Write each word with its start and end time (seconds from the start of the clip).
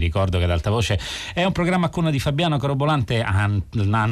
Ricordo 0.00 0.38
che 0.38 0.44
ad 0.44 0.50
alta 0.50 0.70
voce 0.70 0.98
è 1.34 1.44
un 1.44 1.52
programma 1.52 1.86
a 1.86 1.88
cuna 1.90 2.10
di 2.10 2.18
Fabiano 2.18 2.56
Corobolante, 2.56 3.20
Anna 3.20 3.62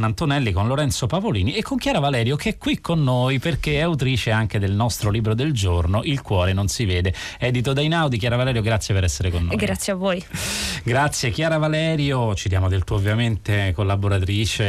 Antonelli 0.07 0.53
con 0.53 0.67
Lorenzo 0.67 1.07
Pavolini 1.07 1.55
e 1.55 1.63
con 1.63 1.79
Chiara 1.79 1.99
Valerio 1.99 2.37
che 2.37 2.51
è 2.51 2.59
qui 2.59 2.79
con 2.79 3.03
noi 3.03 3.39
perché 3.39 3.79
è 3.79 3.81
autrice 3.81 4.31
anche 4.31 4.59
del 4.59 4.73
nostro 4.73 5.11
libro 5.11 5.33
del 5.33 5.53
giorno 5.53 6.03
Il 6.03 6.21
cuore 6.21 6.53
non 6.53 6.69
si 6.69 6.85
vede, 6.85 7.15
edito 7.39 7.73
da 7.73 7.81
Inaudi. 7.81 8.19
Chiara 8.19 8.37
Valerio, 8.37 8.61
grazie 8.61 8.93
per 8.93 9.05
essere 9.05 9.31
con 9.31 9.47
noi. 9.47 9.57
Grazie 9.57 9.93
a 9.95 9.97
voi. 9.97 10.23
Grazie 10.85 11.31
Chiara 11.31 11.57
Valerio, 11.57 12.35
ci 12.35 12.49
diamo 12.49 12.69
del 12.69 12.85
tuo 12.85 12.97
ovviamente 12.97 13.73
collaboratrice 13.75 14.65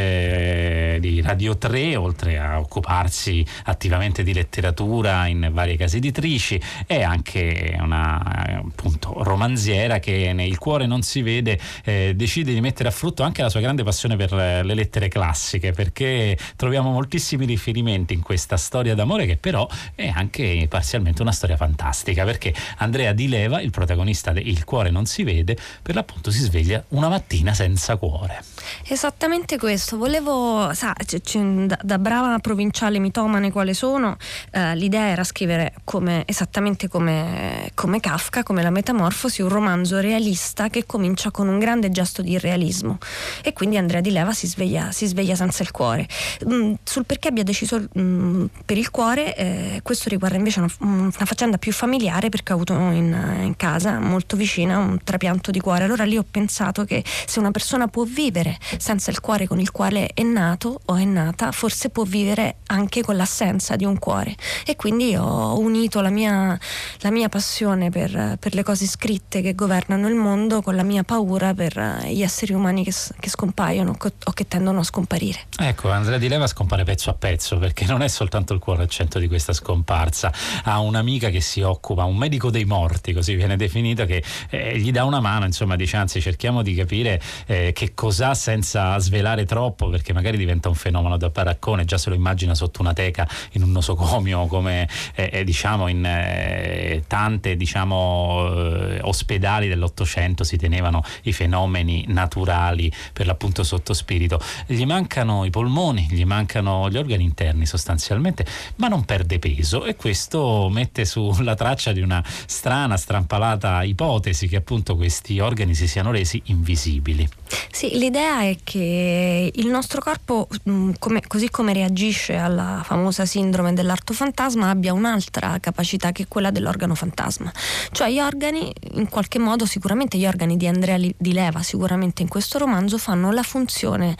eh, 0.95 0.97
di 1.01 1.21
Radio 1.21 1.57
3, 1.57 1.95
oltre 1.95 2.39
a 2.39 2.59
occuparsi 2.59 3.45
attivamente 3.65 4.23
di 4.23 4.33
letteratura 4.33 5.27
in 5.27 5.49
varie 5.51 5.75
case 5.75 5.97
editrici, 5.97 6.61
è 6.85 7.01
anche 7.01 7.75
una 7.79 8.21
appunto 8.63 9.23
romanziera 9.23 9.99
che 9.99 10.31
nel 10.33 10.57
cuore 10.57 10.85
non 10.85 11.01
si 11.01 11.08
si 11.09 11.23
vede, 11.23 11.59
eh, 11.83 12.13
decide 12.15 12.53
di 12.53 12.61
mettere 12.61 12.89
a 12.89 12.91
frutto 12.91 13.23
anche 13.23 13.41
la 13.41 13.49
sua 13.49 13.61
grande 13.61 13.83
passione 13.83 14.15
per 14.15 14.31
eh, 14.33 14.63
le 14.63 14.73
lettere 14.75 15.07
classiche, 15.07 15.71
perché 15.71 16.37
troviamo 16.55 16.91
moltissimi 16.91 17.45
riferimenti 17.45 18.13
in 18.13 18.21
questa 18.21 18.57
storia 18.57 18.93
d'amore 18.93 19.25
che 19.25 19.37
però 19.37 19.67
è 19.95 20.07
anche 20.07 20.67
parzialmente 20.69 21.23
una 21.23 21.31
storia 21.31 21.57
fantastica, 21.57 22.23
perché 22.25 22.53
Andrea 22.77 23.13
Di 23.13 23.27
Leva, 23.27 23.59
il 23.59 23.71
protagonista 23.71 24.31
di 24.31 24.47
Il 24.49 24.63
cuore 24.65 24.91
non 24.91 25.07
si 25.07 25.23
vede, 25.23 25.57
per 25.81 25.95
l'appunto 25.95 26.29
si 26.29 26.41
sveglia 26.41 26.83
una 26.89 27.09
mattina 27.09 27.53
senza 27.55 27.95
cuore. 27.95 28.43
Esattamente 28.87 29.57
questo, 29.57 29.97
volevo, 29.97 30.71
sa, 30.73 30.93
c- 30.93 31.21
c- 31.21 31.65
da, 31.81 31.97
brava 31.97 32.37
provinciale 32.37 32.99
mitomane 32.99 33.51
quale 33.51 33.73
sono, 33.73 34.17
eh, 34.51 34.75
l'idea 34.75 35.07
era 35.07 35.23
scrivere 35.23 35.73
come, 35.83 36.23
esattamente 36.27 36.87
come, 36.87 37.71
come 37.73 37.99
Kafka, 37.99 38.43
come 38.43 38.61
la 38.61 38.69
Metamorfosi, 38.69 39.41
un 39.41 39.49
romanzo 39.49 39.99
realista 39.99 40.69
che 40.69 40.85
comincia 40.99 41.31
con 41.31 41.47
un 41.47 41.59
grande 41.59 41.91
gesto 41.91 42.21
di 42.21 42.31
irrealismo 42.31 42.97
e 43.41 43.53
quindi 43.53 43.77
Andrea 43.77 44.01
Di 44.01 44.11
Leva 44.11 44.33
si 44.33 44.47
sveglia, 44.47 44.91
si 44.91 45.05
sveglia 45.05 45.33
senza 45.33 45.63
il 45.63 45.71
cuore. 45.71 46.05
Mm, 46.45 46.73
sul 46.83 47.05
perché 47.05 47.29
abbia 47.29 47.43
deciso 47.43 47.81
mm, 47.97 48.45
per 48.65 48.77
il 48.77 48.91
cuore, 48.91 49.33
eh, 49.35 49.79
questo 49.81 50.09
riguarda 50.09 50.35
invece 50.35 50.59
una, 50.59 50.69
una, 50.79 51.11
faccenda 51.11 51.57
più 51.57 51.71
familiare 51.71 52.27
perché 52.27 52.51
ho 52.51 52.55
avuto 52.55 52.73
in, 52.73 53.15
in 53.43 53.55
casa 53.55 53.99
molto 53.99 54.35
vicina 54.35 54.77
un 54.77 54.99
trapianto 55.01 55.51
di 55.51 55.61
cuore. 55.61 55.85
Allora 55.85 56.03
lì 56.03 56.17
ho 56.17 56.25
pensato 56.29 56.83
che 56.83 57.01
se 57.25 57.39
una 57.39 57.51
persona 57.51 57.87
può 57.87 58.03
vivere 58.03 58.57
senza 58.77 59.09
il 59.09 59.21
cuore 59.21 59.47
con 59.47 59.61
il 59.61 59.71
quale 59.71 60.11
è 60.13 60.23
nato 60.23 60.81
o 60.83 60.95
è 60.95 61.05
nata, 61.05 61.53
forse 61.53 61.89
può 61.89 62.03
vivere 62.03 62.57
anche 62.65 63.01
con 63.03 63.15
l'assenza 63.15 63.77
di 63.77 63.85
un 63.85 63.97
cuore. 63.99 64.35
E 64.65 64.75
quindi 64.75 65.15
ho 65.15 65.57
unito 65.57 66.01
la 66.01 66.09
mia, 66.09 66.59
la 66.99 67.09
mia 67.09 67.29
passione 67.29 67.89
per, 67.89 68.35
per, 68.37 68.53
le 68.53 68.63
cose 68.63 68.85
scritte 68.85 69.41
che 69.41 69.55
governano 69.55 70.09
il 70.09 70.15
mondo 70.15 70.61
con 70.61 70.75
la 70.75 70.83
mia 70.83 70.88
paura 71.03 71.53
per 71.53 71.77
eh, 71.77 72.13
gli 72.13 72.21
esseri 72.21 72.53
umani 72.53 72.83
che, 72.83 72.93
che 73.19 73.29
scompaiono 73.29 73.95
o 73.99 74.31
che 74.31 74.47
tendono 74.47 74.79
a 74.79 74.83
scomparire. 74.83 75.45
Ecco, 75.57 75.89
Andrea 75.89 76.17
Di 76.17 76.27
Leva 76.27 76.47
scompare 76.47 76.83
pezzo 76.83 77.09
a 77.09 77.13
pezzo 77.13 77.57
perché 77.57 77.85
non 77.85 78.01
è 78.01 78.07
soltanto 78.07 78.53
il 78.53 78.59
cuore 78.59 78.83
al 78.83 78.89
centro 78.89 79.19
di 79.19 79.27
questa 79.27 79.53
scomparsa. 79.53 80.31
Ha 80.63 80.79
un'amica 80.79 81.29
che 81.29 81.41
si 81.41 81.61
occupa, 81.61 82.03
un 82.03 82.17
medico 82.17 82.49
dei 82.49 82.65
morti, 82.65 83.13
così 83.13 83.35
viene 83.35 83.55
definito, 83.55 84.05
che 84.05 84.23
eh, 84.49 84.77
gli 84.77 84.91
dà 84.91 85.05
una 85.05 85.19
mano, 85.19 85.45
insomma, 85.45 85.75
dice 85.75 85.97
anzi 85.97 86.21
cerchiamo 86.21 86.61
di 86.61 86.73
capire 86.73 87.21
eh, 87.45 87.71
che 87.73 87.93
cos'ha 87.93 88.33
senza 88.33 88.97
svelare 88.99 89.45
troppo 89.45 89.89
perché 89.89 90.13
magari 90.13 90.37
diventa 90.37 90.69
un 90.69 90.75
fenomeno 90.75 91.17
da 91.17 91.29
paraccone, 91.29 91.85
già 91.85 91.97
se 91.97 92.09
lo 92.09 92.15
immagina 92.15 92.55
sotto 92.55 92.81
una 92.81 92.93
teca 92.93 93.27
in 93.53 93.63
un 93.63 93.71
nosocomio 93.71 94.45
come 94.47 94.87
eh, 95.15 95.29
eh 95.31 95.43
diciamo 95.43 95.87
in 95.87 96.05
eh, 96.05 97.03
tante 97.07 97.55
diciamo 97.55 98.97
ospedali 99.01 99.67
dell'Ottocento 99.67 100.43
si 100.43 100.57
tenevano 100.79 101.03
i 101.23 101.33
fenomeni 101.33 102.05
naturali 102.07 102.91
per 103.11 103.25
l'appunto 103.25 103.63
sotto 103.63 103.93
spirito. 103.93 104.41
Gli 104.65 104.85
mancano 104.85 105.43
i 105.43 105.49
polmoni, 105.49 106.07
gli 106.09 106.23
mancano 106.23 106.89
gli 106.89 106.97
organi 106.97 107.23
interni 107.23 107.65
sostanzialmente, 107.65 108.45
ma 108.77 108.87
non 108.87 109.03
perde 109.03 109.39
peso 109.39 109.85
e 109.85 109.95
questo 109.95 110.69
mette 110.71 111.03
sulla 111.05 111.55
traccia 111.55 111.91
di 111.91 112.01
una 112.01 112.23
strana, 112.45 112.95
strampalata 112.95 113.83
ipotesi 113.83 114.47
che 114.47 114.55
appunto 114.55 114.95
questi 114.95 115.39
organi 115.39 115.75
si 115.75 115.87
siano 115.87 116.11
resi 116.11 116.41
invisibili. 116.45 117.27
Sì, 117.71 117.97
l'idea 117.97 118.41
è 118.41 118.57
che 118.63 119.51
il 119.53 119.67
nostro 119.67 120.01
corpo, 120.01 120.47
mm, 120.69 120.91
come, 120.99 121.21
così 121.27 121.49
come 121.49 121.73
reagisce 121.73 122.35
alla 122.35 122.81
famosa 122.83 123.25
sindrome 123.25 123.73
dell'arto 123.73 124.13
fantasma, 124.13 124.69
abbia 124.69 124.93
un'altra 124.93 125.57
capacità 125.59 126.11
che 126.11 126.23
è 126.23 126.27
quella 126.27 126.51
dell'organo 126.51 126.95
fantasma. 126.95 127.51
Cioè 127.91 128.09
gli 128.09 128.19
organi, 128.19 128.71
in 128.93 129.09
qualche 129.09 129.39
modo, 129.39 129.65
sicuramente 129.65 130.17
gli 130.17 130.25
organi 130.25 130.57
di 130.57 130.67
Andrea 130.69 130.97
Di 130.97 131.33
Leva, 131.33 131.61
sicuramente 131.61 132.21
in 132.21 132.27
questo 132.27 132.57
romanzo, 132.57 132.97
fanno 132.97 133.31
la 133.31 133.43
funzione, 133.43 134.15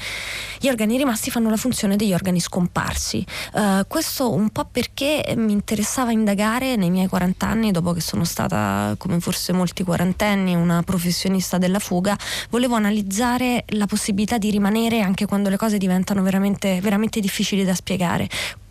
gli 0.59 0.67
organi 0.67 0.97
rimasti 0.97 1.31
fanno 1.31 1.49
la 1.49 1.57
funzione 1.57 1.95
degli 1.95 2.13
organi 2.13 2.39
scomparsi. 2.39 3.25
Uh, 3.53 3.85
questo 3.87 4.33
un 4.33 4.49
po' 4.49 4.67
perché 4.69 5.33
mi 5.37 5.51
interessava 5.51 6.11
indagare 6.11 6.75
nei 6.75 6.89
miei 6.89 7.07
40 7.07 7.47
anni, 7.47 7.71
dopo 7.71 7.93
che 7.93 8.01
sono 8.01 8.23
stata, 8.23 8.95
come 8.97 9.19
forse 9.19 9.53
molti 9.53 9.83
quarantenni, 9.83 10.55
una 10.55 10.83
professionista 10.83 11.57
della 11.57 11.79
fuga, 11.79 12.17
volevo 12.49 12.75
analizzare 12.75 13.63
la 13.69 13.85
possibilità 13.85 14.37
di 14.37 14.49
rimanere 14.49 15.01
anche 15.01 15.25
quando 15.25 15.49
le 15.49 15.57
cose 15.57 15.77
diventano 15.77 16.21
veramente, 16.21 16.79
veramente 16.81 17.19
difficili 17.19 17.63
da 17.63 17.73
spiegare 17.73 18.27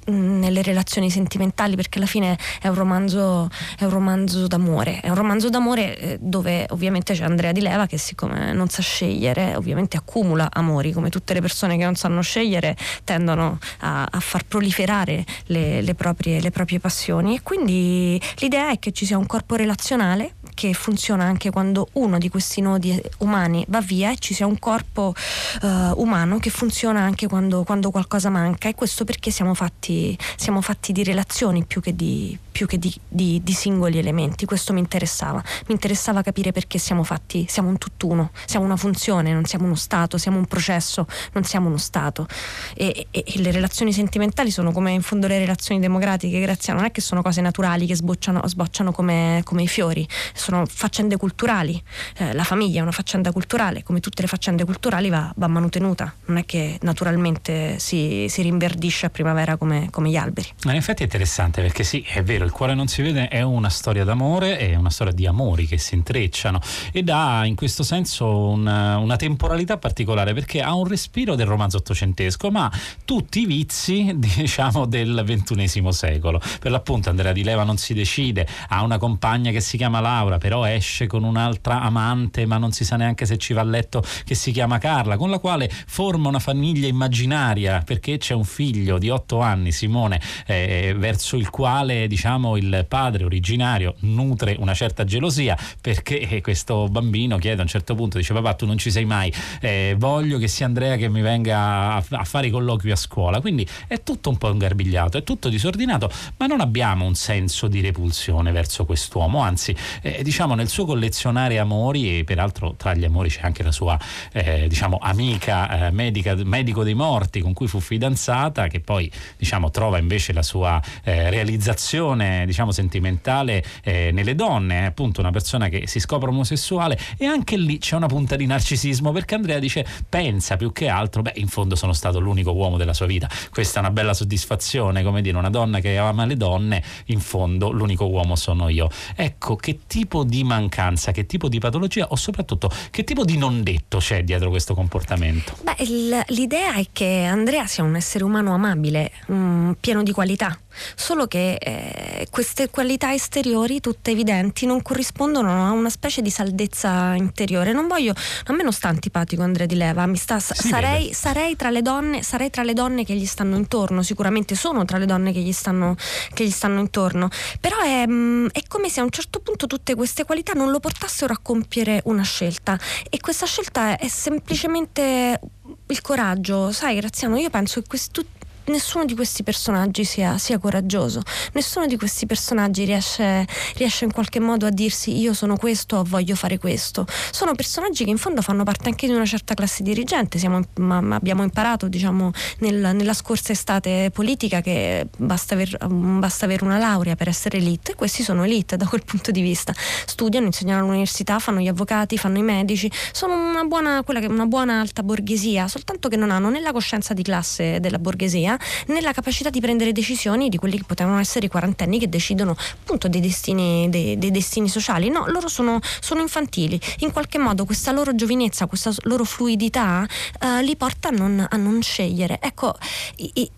nelle 0.09 0.63
relazioni 0.63 1.11
sentimentali 1.11 1.77
perché 1.77 1.99
alla 1.99 2.07
fine 2.07 2.39
è 2.61 2.69
un 2.69 2.75
romanzo, 2.75 3.49
è 3.79 3.85
un 3.85 3.91
romanzo 3.91 4.47
d'amore. 4.47 5.01
È 5.01 5.09
un 5.09 5.15
romanzo 5.15 5.49
d'amore 5.49 5.99
eh, 5.99 6.19
dove 6.21 6.67
ovviamente 6.71 7.15
c'è 7.15 7.25
Andrea 7.25 7.53
Di 7.53 7.61
Leva 7.61 7.87
che 7.87 7.99
siccome 7.99 8.53
non 8.53 8.69
sa 8.69 8.83
scegliere 8.83 9.57
ovviamente 9.57 9.97
accumula 9.97 10.49
amori 10.51 10.93
come 10.93 11.11
tutte 11.11 11.35
le 11.35 11.41
persone 11.41 11.77
che 11.77 11.85
non 11.85 11.95
sanno 11.95 12.21
scegliere 12.21 12.77
tendono 13.05 13.59
a, 13.81 14.07
a 14.11 14.21
far 14.21 14.45
proliferare 14.45 15.25
le, 15.47 15.83
le, 15.83 15.95
proprie, 15.95 16.41
le 16.41 16.51
proprie 16.51 16.81
passioni. 16.81 17.37
E 17.37 17.43
quindi 17.43 18.21
l'idea 18.37 18.71
è 18.71 18.79
che 18.79 18.93
ci 18.93 19.07
sia 19.07 19.19
un 19.19 19.27
corpo 19.27 19.55
relazionale 19.55 20.35
che 20.59 20.73
funziona 20.73 21.23
anche 21.23 21.51
quando 21.51 21.87
uno 21.93 22.19
di 22.19 22.29
questi 22.29 22.61
nodi 22.61 23.01
umani 23.19 23.65
va 23.69 23.81
via 23.81 24.11
e 24.11 24.19
ci 24.19 24.35
sia 24.35 24.45
un 24.45 24.59
corpo 24.59 25.15
uh, 25.63 25.69
umano 26.01 26.39
che 26.39 26.51
funziona 26.51 27.01
anche 27.01 27.29
quando, 27.29 27.63
quando, 27.63 27.93
qualcosa 27.93 28.29
manca 28.29 28.69
e 28.69 28.75
questo 28.75 29.05
perché 29.05 29.31
siamo 29.31 29.55
fatti, 29.55 30.19
siamo 30.35 30.61
fatti 30.61 30.91
di 30.91 31.05
relazioni 31.05 31.65
più 31.65 31.81
che 31.81 31.95
di, 31.95 32.37
più 32.59 32.67
che 32.67 32.77
di, 32.77 32.93
di, 33.07 33.41
di, 33.45 33.53
singoli 33.53 33.99
elementi. 33.99 34.47
Questo 34.47 34.73
mi 34.73 34.81
interessava. 34.81 35.41
Mi 35.69 35.75
interessava 35.75 36.23
capire 36.23 36.51
perché 36.51 36.79
siamo 36.79 37.05
fatti, 37.05 37.47
siamo 37.49 37.69
un 37.69 37.79
tutt'uno, 37.79 38.33
siamo 38.47 38.65
una 38.65 38.75
funzione, 38.75 39.33
non 39.33 39.45
siamo 39.45 39.67
uno 39.67 39.77
stato, 39.77 40.19
siamo 40.19 40.39
un 40.39 40.47
processo, 40.47 41.07
non 41.35 41.45
siamo 41.45 41.69
uno 41.69 41.77
stato. 41.77 42.27
E, 42.75 43.07
e, 43.13 43.23
e 43.25 43.41
le 43.43 43.53
relazioni 43.53 43.93
sentimentali 43.93 44.51
sono 44.51 44.73
come 44.73 44.91
in 44.91 45.03
fondo 45.03 45.29
le 45.29 45.39
relazioni 45.39 45.81
democratiche, 45.81 46.41
grazie 46.41 46.73
non 46.73 46.83
è 46.83 46.91
che 46.91 47.01
sono 47.01 47.23
cose 47.23 47.41
naturali 47.41 47.87
che 47.87 47.95
sbocciano, 47.95 48.41
sbocciano 48.45 48.91
come, 48.91 49.43
come, 49.45 49.63
i 49.63 49.69
fiori, 49.69 50.05
sono 50.35 50.48
faccende 50.67 51.17
culturali. 51.17 51.81
Eh, 52.17 52.33
la 52.33 52.45
famiglia 52.45 52.81
è 52.81 52.83
una 52.83 52.93
faccenda 52.93 53.33
culturale, 53.33 53.83
come 53.83 54.01
tutte 54.01 54.23
le 54.23 54.29
faccende 54.29 54.65
culturali 54.65 55.09
va, 55.09 55.33
va 55.37 55.47
manutenuta, 55.47 56.13
non 56.27 56.39
è 56.39 56.45
che 56.45 56.79
naturalmente 56.83 57.79
si, 57.79 58.27
si 58.29 58.43
rinverdisce 58.43 59.07
a 59.07 59.11
primavera 59.11 59.57
come, 59.57 59.89
come 59.91 60.11
gli 60.11 60.17
alberi. 60.17 60.49
Ma 60.65 60.73
in 60.73 60.79
effetti 60.79 61.03
è 61.03 61.05
interessante 61.05 61.63
perché 61.63 61.85
sì, 61.85 62.05
è 62.07 62.23
vero 62.23 62.45
il 62.45 62.51
cuore 62.51 62.75
non 62.75 62.89
si 62.89 63.03
vede 63.03 63.29
è 63.29 63.43
una 63.43 63.69
storia 63.69 64.05
d'amore, 64.05 64.59
è 64.59 64.75
una 64.75 64.91
storia 64.91 65.13
di 65.13 65.27
amori 65.27 65.67
che 65.67 65.79
si 65.79 65.95
intrecciano 65.95 66.61
ed 66.93 67.09
ha 67.09 67.45
in 67.45 67.55
questo 67.55 67.83
senso 67.83 68.49
una, 68.49 68.99
una 68.99 69.17
temporalità 69.17 69.79
particolare 69.79 70.35
perché 70.35 70.63
ha 70.63 70.75
un 70.75 70.87
respiro 70.87 71.35
del 71.35 71.47
romanzo 71.47 71.79
ottocentesco, 71.79 72.51
ma 72.51 72.71
tutti 73.05 73.41
i 73.41 73.47
vizi, 73.47 74.13
diciamo, 74.17 74.87
del 74.87 75.23
ventunesimo 75.25 75.91
secolo. 75.93 76.41
Per 76.61 76.71
l'appunto 76.71 77.11
Andrea 77.11 77.33
Di 77.33 77.45
Leva 77.45 77.65
non 77.65 77.77
si 77.77 77.95
decide, 77.95 78.47
ha 78.69 78.83
una 78.83 78.99
compagna 78.99 79.51
che 79.51 79.61
si 79.61 79.77
chiama 79.77 80.01
Laura, 80.01 80.38
però 80.39 80.65
esce 80.65 81.07
con 81.07 81.25
un'altra 81.25 81.81
amante, 81.81 82.47
ma 82.47 82.59
non 82.59 82.73
si 82.73 82.85
sa 82.85 82.97
neanche 82.97 83.27
se 83.27 83.37
ci 83.37 83.53
va 83.53 83.61
a 83.61 83.65
letto, 83.65 84.03
che 84.25 84.35
si 84.35 84.53
chiama 84.53 84.79
Carla, 84.79 85.17
con 85.17 85.31
la 85.31 85.39
quale 85.39 85.71
forma 85.71 86.29
una 86.29 86.39
famiglia 86.39 86.87
immaginaria 86.87 87.83
perché 87.85 88.19
c'è 88.19 88.35
un 88.35 88.45
figlio 88.45 88.99
di 88.99 89.11
otto 89.11 89.41
anni, 89.41 89.73
Simone, 89.73 90.21
eh, 90.47 90.95
verso 90.97 91.37
il 91.37 91.51
quale 91.51 92.07
diciamo 92.07 92.57
il 92.57 92.87
padre 92.89 93.25
originario 93.25 93.95
nutre 94.01 94.57
una 94.59 94.75
certa 94.75 95.05
gelosia 95.05 95.57
perché 95.81 96.41
questo 96.41 96.89
bambino 96.89 97.39
chiede 97.39 97.59
a 97.61 97.63
un 97.63 97.69
certo 97.69 97.95
punto 97.95 98.19
dice 98.19 98.33
papà 98.33 98.55
tu 98.55 98.67
non 98.67 98.79
ci 98.79 98.91
sei 98.91 99.05
mai 99.05 99.33
eh, 99.61 99.95
voglio 99.99 100.39
che 100.39 100.49
sia 100.49 100.67
Andrea 100.67 100.97
che 100.97 101.09
mi 101.09 101.21
venga 101.21 101.95
a, 101.95 102.05
a, 102.11 102.25
fare 102.25 102.49
i 102.49 102.51
colloqui 102.51 102.91
a 102.91 102.97
scuola. 102.97 103.41
Quindi 103.41 103.67
è 103.87 104.03
tutto 104.03 104.31
un 104.31 104.37
po' 104.37 104.51
ingarbigliato 104.51 105.19
è 105.19 105.23
tutto 105.23 105.49
disordinato 105.49 106.11
ma 106.37 106.47
non 106.47 106.61
abbiamo 106.61 107.05
un 107.05 107.15
senso 107.15 107.69
di 107.69 107.81
repulsione 107.81 108.53
verso 108.53 108.85
quest'uomo 108.85 109.41
anzi 109.41 109.75
eh, 110.03 110.23
diciamo 110.29 110.55
nel 110.55 110.69
suo 110.69 110.85
collezionare 110.85 111.59
amori 111.59 112.19
e 112.19 112.25
peraltro 112.25 112.75
tra 112.77 112.93
gli 112.93 113.07
amori 113.07 113.31
c'è 113.31 113.41
anche 113.45 113.63
la 113.63 113.73
sua 113.73 113.99
eh, 114.33 114.67
diciamo 114.69 114.99
amica 115.01 115.87
eh, 115.87 115.91
medica, 115.91 116.35
medico 116.45 116.85
dei 116.85 116.93
morti 116.93 117.41
con 117.41 117.55
cui 117.55 117.67
fu 117.67 117.81
fidanzata 117.81 118.67
che 118.67 118.81
poi 118.81 119.11
diciamo 119.39 119.71
trova 119.71 119.97
invece 119.97 120.35
la 120.35 120.43
sua 120.43 120.83
eh, 121.03 121.31
realizzazione 121.31 122.45
diciamo 122.45 122.73
sentimentale 122.73 123.65
eh, 123.83 124.11
nelle 124.13 124.35
donne, 124.35 124.85
appunto 124.85 125.21
una 125.21 125.31
persona 125.31 125.69
che 125.69 125.87
si 125.87 125.99
scopre 125.99 126.29
omosessuale 126.29 126.99
e 127.17 127.25
anche 127.25 127.57
lì 127.57 127.79
c'è 127.79 127.97
una 127.97 128.07
punta 128.07 128.37
di 128.37 128.45
narcisismo 128.45 129.13
perché 129.13 129.35
Andrea 129.35 129.59
dice 129.59 129.87
pensa 130.11 130.59
più 130.59 130.73
che 130.73 130.89
altro, 130.89 131.23
beh 131.23 131.33
in 131.37 131.49
fondo 131.49 131.75
sono 131.75 131.95
stato 131.95 132.21
l'unico 132.21 132.53
uomo 132.53 132.77
della 132.77 132.93
sua 132.93 133.07
vita, 133.07 133.31
questa 133.51 133.79
è 133.79 133.81
una 133.81 133.93
bella 133.93 134.13
soddisfazione, 134.13 135.03
come 135.03 135.23
dire 135.23 135.39
una 135.39 135.49
donna 135.49 135.81
che 135.81 135.97
ama 135.97 136.27
le 136.27 136.37
donne, 136.37 136.83
in 137.07 137.21
fondo 137.21 137.71
l'unico 137.71 138.05
uomo 138.05 138.37
sono 138.37 138.69
io. 138.69 138.91
Ecco 139.17 139.57
che 139.57 139.81
tipo 139.87 140.17
di 140.25 140.45
mancanza, 140.45 141.13
che 141.13 141.27
tipo 141.27 141.49
di 141.49 141.59
patologia 141.59 142.07
o 142.09 142.17
soprattutto 142.17 142.71
che 142.91 143.05
tipo 143.05 143.25
di 143.25 143.37
non 143.37 143.63
detto 143.63 143.99
c'è 143.99 144.25
dietro 144.25 144.51
questo 144.51 144.75
comportamento? 144.75 145.57
Beh, 145.63 146.25
l'idea 146.29 146.75
è 146.75 146.87
che 146.93 147.25
Andrea 147.25 147.67
sia 147.67 147.85
un 147.85 147.97
essere 147.97 148.25
umano 148.25 148.55
amabile, 148.55 149.11
um, 149.27 149.77
pieno 149.79 150.03
di 150.03 150.13
qualità 150.13 150.59
solo 150.95 151.27
che 151.27 151.55
eh, 151.55 152.27
queste 152.31 152.71
qualità 152.71 153.13
esteriori, 153.13 153.81
tutte 153.81 154.11
evidenti, 154.11 154.67
non 154.67 154.83
corrispondono 154.83 155.67
a 155.67 155.71
una 155.71 155.91
specie 155.91 156.23
di 156.23 156.31
saldezza 156.31 157.15
interiore. 157.15 157.73
Non 157.73 157.87
voglio, 157.87 158.13
a 158.47 158.53
me 158.53 158.63
non 158.63 158.73
sta 158.73 158.89
antipatico 158.89 159.43
Andrea 159.43 159.67
Di 159.67 159.77
Leva, 159.77 160.07
mi 160.07 160.17
sta, 160.17 160.39
sarei, 160.39 161.13
sarei, 161.13 161.57
tra 161.57 161.71
le 161.71 161.83
donne, 161.83 162.23
sarei 162.23 162.51
tra 162.51 162.63
le 162.63 162.73
donne 162.73 163.05
che 163.05 163.15
gli 163.15 163.27
stanno 163.27 163.57
intorno, 163.57 164.03
sicuramente 164.03 164.55
sono 164.55 164.85
tra 164.85 164.99
le 164.99 165.07
donne 165.07 165.33
che 165.33 165.41
gli 165.41 165.53
stanno, 165.53 165.97
che 166.33 166.45
gli 166.45 166.51
stanno 166.51 166.81
intorno, 166.81 167.29
però 167.61 167.79
è, 167.81 168.07
mm, 168.07 168.49
è 168.53 168.63
come 168.69 168.89
se 168.89 169.01
a 169.01 169.05
un 169.05 169.11
certo 169.11 169.41
punto 169.41 169.67
tutte 169.67 169.95
queste 169.95 170.25
qualità 170.25 170.53
non 170.53 170.71
lo 170.71 170.81
portassero 170.81 171.33
a 171.33 171.39
compiere 171.41 172.01
una 172.05 172.23
scelta. 172.23 172.79
E 173.09 173.19
questa 173.21 173.47
scelta 173.47 173.97
è 173.97 174.09
semplicemente 174.09 175.41
il 175.87 176.01
coraggio, 176.01 176.73
sai 176.73 176.97
Graziano, 176.97 177.39
io 177.39 177.51
penso 177.51 177.81
che 177.81 177.87
questi, 177.89 178.27
nessuno 178.69 179.05
di 179.05 179.15
questi 179.15 179.43
personaggi 179.43 180.05
sia, 180.05 180.39
sia 180.39 180.59
coraggioso, 180.59 181.23
nessuno 181.53 181.87
di 181.87 181.97
questi 181.97 182.27
personaggi 182.27 182.85
riesce, 182.85 183.47
riesce, 183.75 184.05
in 184.05 184.13
qualche 184.13 184.41
modo 184.41 184.67
a 184.67 184.71
dirsi 184.71 185.19
io 185.19 185.33
sono 185.33 185.57
questo 185.57 185.97
o 185.97 186.05
voglio 186.05 186.35
fare 186.35 186.59
questo. 186.59 187.07
Sono 187.31 187.55
personaggi 187.55 188.05
che 188.05 188.11
in 188.11 188.19
fondo 188.19 188.43
fanno 188.43 188.65
parte 188.65 188.89
anche 188.89 189.07
di 189.07 189.13
una 189.13 189.25
certa 189.25 189.55
classe 189.55 189.83
dirigente, 189.83 190.39
Siamo, 190.39 190.61
ma, 190.77 191.01
ma 191.01 191.17
abbiamo 191.17 191.43
imparato 191.43 191.89
diciamo, 191.89 192.31
nel, 192.59 192.95
nella 192.95 193.15
scorsa 193.15 193.53
estate 193.53 194.11
politica 194.13 194.61
che 194.61 195.07
basta, 195.17 195.55
aver, 195.55 195.77
basta 195.89 196.45
avere 196.45 196.65
una 196.65 196.79
laurea 196.79 197.17
per 197.17 197.29
essere 197.29 197.59
elite 197.59 197.93
e 197.93 197.95
questi 197.95 198.23
sono 198.23 198.45
elite 198.45 198.77
da 198.77 198.87
quel 198.87 199.05
punto 199.05 199.31
di 199.31 199.41
vista. 199.41 199.73
Studiano, 200.07 200.47
insegnano 200.47 200.85
all'università, 200.85 201.39
fanno 201.39 201.61
gli 201.61 201.69
avvocati, 201.69 202.19
fanno 202.19 202.39
i 202.39 202.43
medici, 202.43 202.91
sono 203.13 203.35
una 203.35 203.65
buona, 203.65 204.03
quella 204.03 204.21
che, 204.21 204.27
una 204.27 204.47
buona 204.47 204.81
alta 204.81 205.03
borghesia, 205.03 205.69
soltanto 205.69 206.09
che 206.09 206.17
non 206.17 206.31
hanno 206.31 206.51
né 206.51 206.61
la 206.61 206.73
coscienza 206.73 207.15
di 207.15 207.23
classe 207.23 207.81
della 207.81 207.99
borghesia 207.99 208.58
nella 208.87 209.13
capacità 209.13 209.51
di 209.51 209.61
prendere 209.61 209.93
decisioni 209.93 210.49
di 210.49 210.57
quelli 210.57 210.77
che 210.79 210.85
potevano 210.85 211.19
essere 211.19 211.47
i 211.47 211.49
quarantenni 211.49 211.99
che 211.99 212.09
decidono 212.09 212.57
appunto 212.81 213.09
dei 213.09 213.21
destini, 213.21 213.89
dei, 213.91 214.19
dei 214.19 214.31
destini 214.31 214.69
sociali. 214.69 215.09
No, 215.09 215.27
loro 215.27 215.49
sono, 215.49 215.81
sono, 216.01 216.21
infantili. 216.21 216.81
In 216.99 217.13
qualche 217.13 217.39
modo 217.39 217.65
questa 217.65 217.93
loro 217.93 218.15
giovinezza, 218.15 218.67
questa 218.67 218.93
loro 219.03 219.25
fluidità 219.25 220.07
eh, 220.41 220.63
li 220.63 220.77
porta 220.77 221.09
a 221.09 221.11
non, 221.11 221.47
a 221.49 221.57
non, 221.57 221.83
scegliere. 221.83 222.39
Ecco, 222.41 222.75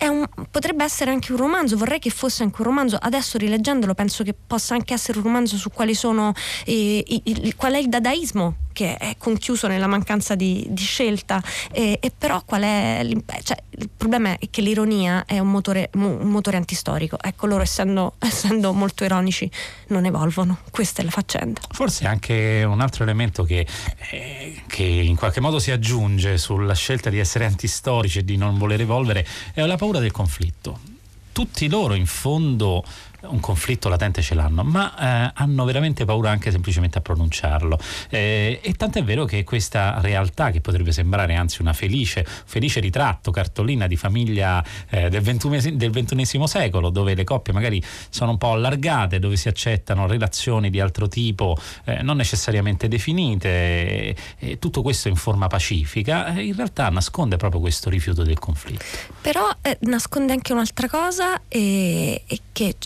un, 0.09 0.27
potrebbe 0.49 0.83
essere 0.83 1.11
anche 1.11 1.31
un 1.31 1.37
romanzo, 1.37 1.77
vorrei 1.77 1.99
che 1.99 2.09
fosse 2.09 2.43
anche 2.43 2.61
un 2.61 2.67
romanzo. 2.67 2.97
Adesso 2.99 3.37
rileggendolo 3.37 3.93
penso 3.93 4.23
che 4.23 4.33
possa 4.33 4.73
anche 4.73 4.93
essere 4.93 5.17
un 5.17 5.23
romanzo 5.25 5.57
su 5.57 5.69
quali 5.69 5.93
sono, 5.93 6.33
eh, 6.65 7.03
i, 7.05 7.53
qual 7.55 7.73
è 7.73 7.77
il 7.77 7.89
dadaismo 7.89 8.55
che 8.71 8.97
è 8.97 9.15
conchiuso 9.17 9.67
nella 9.67 9.87
mancanza 9.87 10.35
di, 10.35 10.65
di 10.69 10.83
scelta. 10.83 11.41
E, 11.71 11.97
e, 12.01 12.11
però 12.15 12.43
qual 12.45 12.61
è 12.61 13.05
cioè, 13.43 13.57
il 13.69 13.89
problema 13.95 14.37
è 14.37 14.49
che 14.49 14.61
l'ironia 14.61 15.25
è 15.25 15.39
un 15.39 15.49
motore, 15.49 15.89
un 15.93 16.29
motore 16.29 16.57
antistorico. 16.57 17.17
Ecco 17.21 17.47
loro 17.47 17.63
essendo, 17.63 18.15
essendo, 18.19 18.73
molto 18.73 19.03
ironici 19.03 19.49
non 19.87 20.05
evolvono. 20.05 20.59
Questa 20.69 21.01
è 21.01 21.05
la 21.05 21.11
faccenda. 21.11 21.61
Forse 21.71 22.05
anche 22.05 22.63
un 22.63 22.81
altro 22.81 23.03
elemento 23.03 23.43
che, 23.43 23.65
eh, 24.11 24.61
che 24.67 24.83
in 24.83 25.15
qualche 25.15 25.39
modo 25.39 25.59
si 25.59 25.71
aggiunge 25.71 26.37
sulla 26.37 26.73
scelta 26.73 27.09
di 27.09 27.19
essere 27.19 27.45
antistorici 27.45 28.19
e 28.19 28.25
di 28.25 28.37
non 28.37 28.57
voler 28.57 28.81
evolvere 28.81 29.25
è 29.53 29.65
la 29.65 29.77
paura 29.77 29.99
del 29.99 30.11
conflitto. 30.11 30.79
Tutti 31.31 31.69
loro 31.69 31.93
in 31.93 32.05
fondo 32.05 32.83
un 33.21 33.39
conflitto 33.39 33.89
latente 33.89 34.21
ce 34.21 34.33
l'hanno, 34.33 34.63
ma 34.63 35.27
eh, 35.27 35.31
hanno 35.35 35.65
veramente 35.65 36.05
paura 36.05 36.29
anche 36.31 36.51
semplicemente 36.51 36.97
a 36.97 37.01
pronunciarlo. 37.01 37.79
Eh, 38.09 38.59
e 38.61 38.73
tant'è 38.73 39.03
vero 39.03 39.25
che 39.25 39.43
questa 39.43 39.99
realtà, 40.01 40.51
che 40.51 40.61
potrebbe 40.61 40.91
sembrare 40.91 41.35
anzi 41.35 41.61
una 41.61 41.73
felice, 41.73 42.25
felice 42.25 42.79
ritratto, 42.79 43.31
cartolina 43.31 43.87
di 43.87 43.95
famiglia 43.95 44.63
eh, 44.89 45.09
del, 45.09 45.23
XXI, 45.23 46.47
secolo, 46.47 46.89
dove 46.89 47.13
le 47.13 47.23
coppie 47.23 47.53
magari 47.53 47.81
sono 48.09 48.31
un 48.31 48.37
po' 48.37 48.51
allargate, 48.51 49.19
dove 49.19 49.35
si 49.35 49.47
accettano 49.47 50.07
relazioni 50.07 50.69
di 50.69 50.79
altro 50.79 51.07
tipo, 51.07 51.57
eh, 51.85 52.01
non 52.01 52.17
necessariamente 52.17 52.87
definite, 52.87 54.15
tutto 54.59 54.81
questo 54.81 55.07
in 55.07 55.15
forma 55.15 55.47
pacifica, 55.47 56.33
eh, 56.33 56.45
in 56.45 56.55
realtà 56.55 56.89
nasconde 56.89 57.37
proprio 57.37 57.61
questo 57.61 57.89
rifiuto 57.89 58.23
del 58.23 58.39
conflitto. 58.39 58.83
Però 59.21 59.47
eh, 59.61 59.77
nasconde 59.81 60.33
anche 60.33 60.53
un'altra 60.53 60.87
cosa, 60.87 61.39
che 61.47 62.23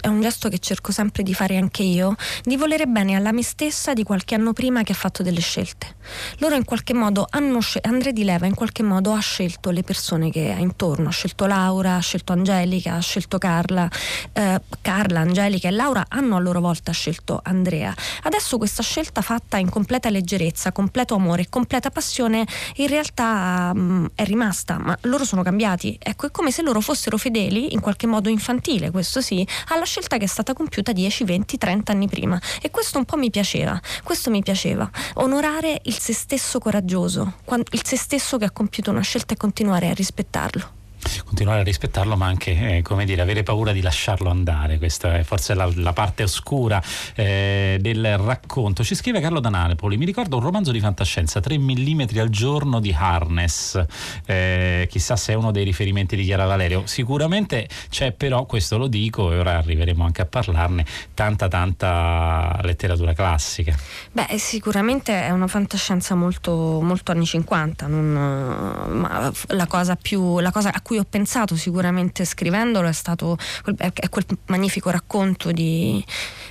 è 0.01 0.07
un 0.07 0.24
gesto 0.25 0.49
che 0.49 0.57
cerco 0.57 0.91
sempre 0.91 1.21
di 1.21 1.35
fare 1.35 1.55
anche 1.55 1.83
io, 1.83 2.15
di 2.43 2.57
volere 2.57 2.87
bene 2.87 3.15
alla 3.15 3.31
me 3.31 3.43
stessa 3.43 3.93
di 3.93 4.01
qualche 4.01 4.33
anno 4.33 4.53
prima 4.53 4.81
che 4.81 4.93
ha 4.93 4.95
fatto 4.95 5.21
delle 5.21 5.39
scelte. 5.39 5.97
Loro 6.39 6.55
in 6.55 6.65
qualche 6.65 6.95
modo 6.95 7.27
hanno 7.29 7.59
scelto, 7.59 7.87
Andrea 7.89 8.11
Di 8.11 8.23
Leva 8.23 8.47
in 8.47 8.55
qualche 8.55 8.81
modo 8.81 9.11
ha 9.13 9.19
scelto 9.19 9.69
le 9.69 9.83
persone 9.83 10.31
che 10.31 10.51
ha 10.51 10.57
intorno, 10.57 11.09
ha 11.09 11.11
scelto 11.11 11.45
Laura, 11.45 11.97
ha 11.97 11.99
scelto 11.99 12.33
Angelica, 12.33 12.95
ha 12.95 12.99
scelto 13.01 13.37
Carla, 13.37 13.87
eh, 14.33 14.61
Carla, 14.81 15.19
Angelica 15.19 15.67
e 15.67 15.71
Laura 15.71 16.05
hanno 16.07 16.37
a 16.37 16.39
loro 16.39 16.59
volta 16.59 16.91
scelto 16.91 17.39
Andrea. 17.43 17.93
Adesso 18.23 18.57
questa 18.57 18.81
scelta 18.81 19.21
fatta 19.21 19.57
in 19.57 19.69
completa 19.69 20.09
leggerezza, 20.09 20.71
completo 20.71 21.13
amore 21.13 21.43
e 21.43 21.49
completa 21.49 21.91
passione 21.91 22.47
in 22.77 22.87
realtà 22.87 23.71
mh, 23.75 23.79
mm, 23.79 24.05
è 24.15 24.23
rimasta, 24.23 24.79
ma 24.79 24.97
loro 25.01 25.23
sono 25.23 25.43
cambiati. 25.43 25.99
Ecco, 26.01 26.25
è 26.25 26.31
come 26.31 26.49
se 26.49 26.63
loro 26.63 26.81
fossero 26.81 27.17
fedeli, 27.17 27.73
in 27.73 27.79
qualche 27.79 28.07
modo 28.07 28.27
infantile, 28.29 28.89
questo 28.89 29.21
sì, 29.21 29.47
alla 29.67 29.83
scelta 29.83 30.13
scelta 30.14 30.14
che 30.17 30.25
è 30.25 30.27
stata 30.27 30.53
compiuta 30.53 30.91
10, 30.91 31.23
20, 31.23 31.57
30 31.57 31.91
anni 31.91 32.07
prima. 32.07 32.39
E 32.61 32.69
questo 32.71 32.97
un 32.97 33.05
po' 33.05 33.17
mi 33.17 33.29
piaceva, 33.29 33.79
questo 34.03 34.29
mi 34.29 34.41
piaceva, 34.41 34.89
onorare 35.15 35.81
il 35.83 35.97
se 35.97 36.13
stesso 36.13 36.59
coraggioso, 36.59 37.35
il 37.71 37.83
se 37.83 37.97
stesso 37.97 38.37
che 38.37 38.45
ha 38.45 38.51
compiuto 38.51 38.91
una 38.91 39.01
scelta 39.01 39.33
e 39.33 39.37
continuare 39.37 39.89
a 39.89 39.93
rispettarlo 39.93 40.83
continuare 41.25 41.59
a 41.59 41.63
rispettarlo 41.63 42.15
ma 42.15 42.27
anche 42.27 42.81
eh, 42.83 43.05
dire 43.05 43.21
avere 43.21 43.43
paura 43.43 43.71
di 43.71 43.81
lasciarlo 43.81 44.29
andare. 44.29 44.77
Questa 44.77 45.17
è 45.17 45.23
forse 45.23 45.53
la, 45.53 45.69
la 45.75 45.93
parte 45.93 46.23
oscura 46.23 46.81
eh, 47.15 47.77
del 47.79 48.17
racconto. 48.17 48.83
Ci 48.83 48.95
scrive 48.95 49.19
Carlo 49.19 49.39
da 49.39 49.49
Napoli. 49.49 49.97
Mi 49.97 50.05
ricordo 50.05 50.37
un 50.37 50.43
romanzo 50.43 50.71
di 50.71 50.79
fantascienza 50.79 51.39
3 51.39 51.57
mm 51.57 52.01
al 52.17 52.29
giorno 52.29 52.79
di 52.79 52.95
Harness. 52.97 53.83
Eh, 54.25 54.87
chissà 54.89 55.15
se 55.15 55.33
è 55.33 55.35
uno 55.35 55.51
dei 55.51 55.63
riferimenti 55.63 56.15
di 56.15 56.23
Chiara 56.23 56.45
Valerio. 56.45 56.83
Sicuramente 56.85 57.67
c'è 57.89 58.11
però 58.11 58.45
questo 58.45 58.77
lo 58.77 58.87
dico 58.87 59.31
e 59.31 59.39
ora 59.39 59.57
arriveremo 59.57 60.03
anche 60.03 60.21
a 60.21 60.25
parlarne. 60.25 60.85
Tanta 61.13 61.47
tanta 61.47 62.59
letteratura 62.61 63.13
classica. 63.13 63.75
Beh 64.11 64.37
sicuramente 64.37 65.23
è 65.23 65.29
una 65.29 65.47
fantascienza 65.47 66.15
molto, 66.15 66.79
molto 66.81 67.11
anni 67.11 67.25
50 67.25 67.87
non, 67.87 68.11
ma 68.11 69.31
la 69.47 69.67
cosa 69.67 69.95
più 69.95 70.39
la 70.39 70.51
cosa 70.51 70.71
a 70.73 70.81
cui 70.81 70.94
cui 70.95 70.97
ho 70.99 71.05
pensato 71.09 71.55
sicuramente 71.57 72.23
scrivendolo 72.23 72.87
è 72.87 72.93
stato 72.93 73.37
è 73.77 74.09
quel 74.09 74.25
magnifico 74.45 74.89
racconto 74.89 75.51
di, 75.51 76.03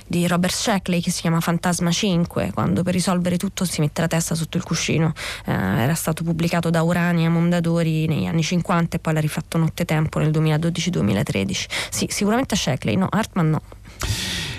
di 0.05 0.27
Robert 0.27 0.53
Sheckley 0.53 1.01
che 1.01 1.09
si 1.09 1.21
chiama 1.21 1.39
Fantasma 1.39 1.91
5, 1.91 2.51
quando 2.53 2.83
per 2.83 2.93
risolvere 2.93 3.37
tutto 3.37 3.65
si 3.65 3.81
mette 3.81 4.01
la 4.01 4.07
testa 4.07 4.35
sotto 4.35 4.57
il 4.57 4.63
cuscino. 4.63 5.13
Eh, 5.45 5.51
era 5.51 5.95
stato 5.95 6.23
pubblicato 6.23 6.69
da 6.69 6.83
Urania 6.83 7.29
Mondadori 7.29 8.05
negli 8.07 8.25
anni 8.25 8.43
50 8.43 8.97
e 8.97 8.99
poi 8.99 9.13
l'ha 9.13 9.19
rifatto 9.19 9.57
Nottetempo 9.57 10.19
nel 10.19 10.29
2012-2013. 10.29 11.65
Sì, 11.89 12.07
sicuramente 12.09 12.55
Sheckley, 12.55 12.95
no, 12.95 13.07
Hartman 13.09 13.49
no. 13.49 13.61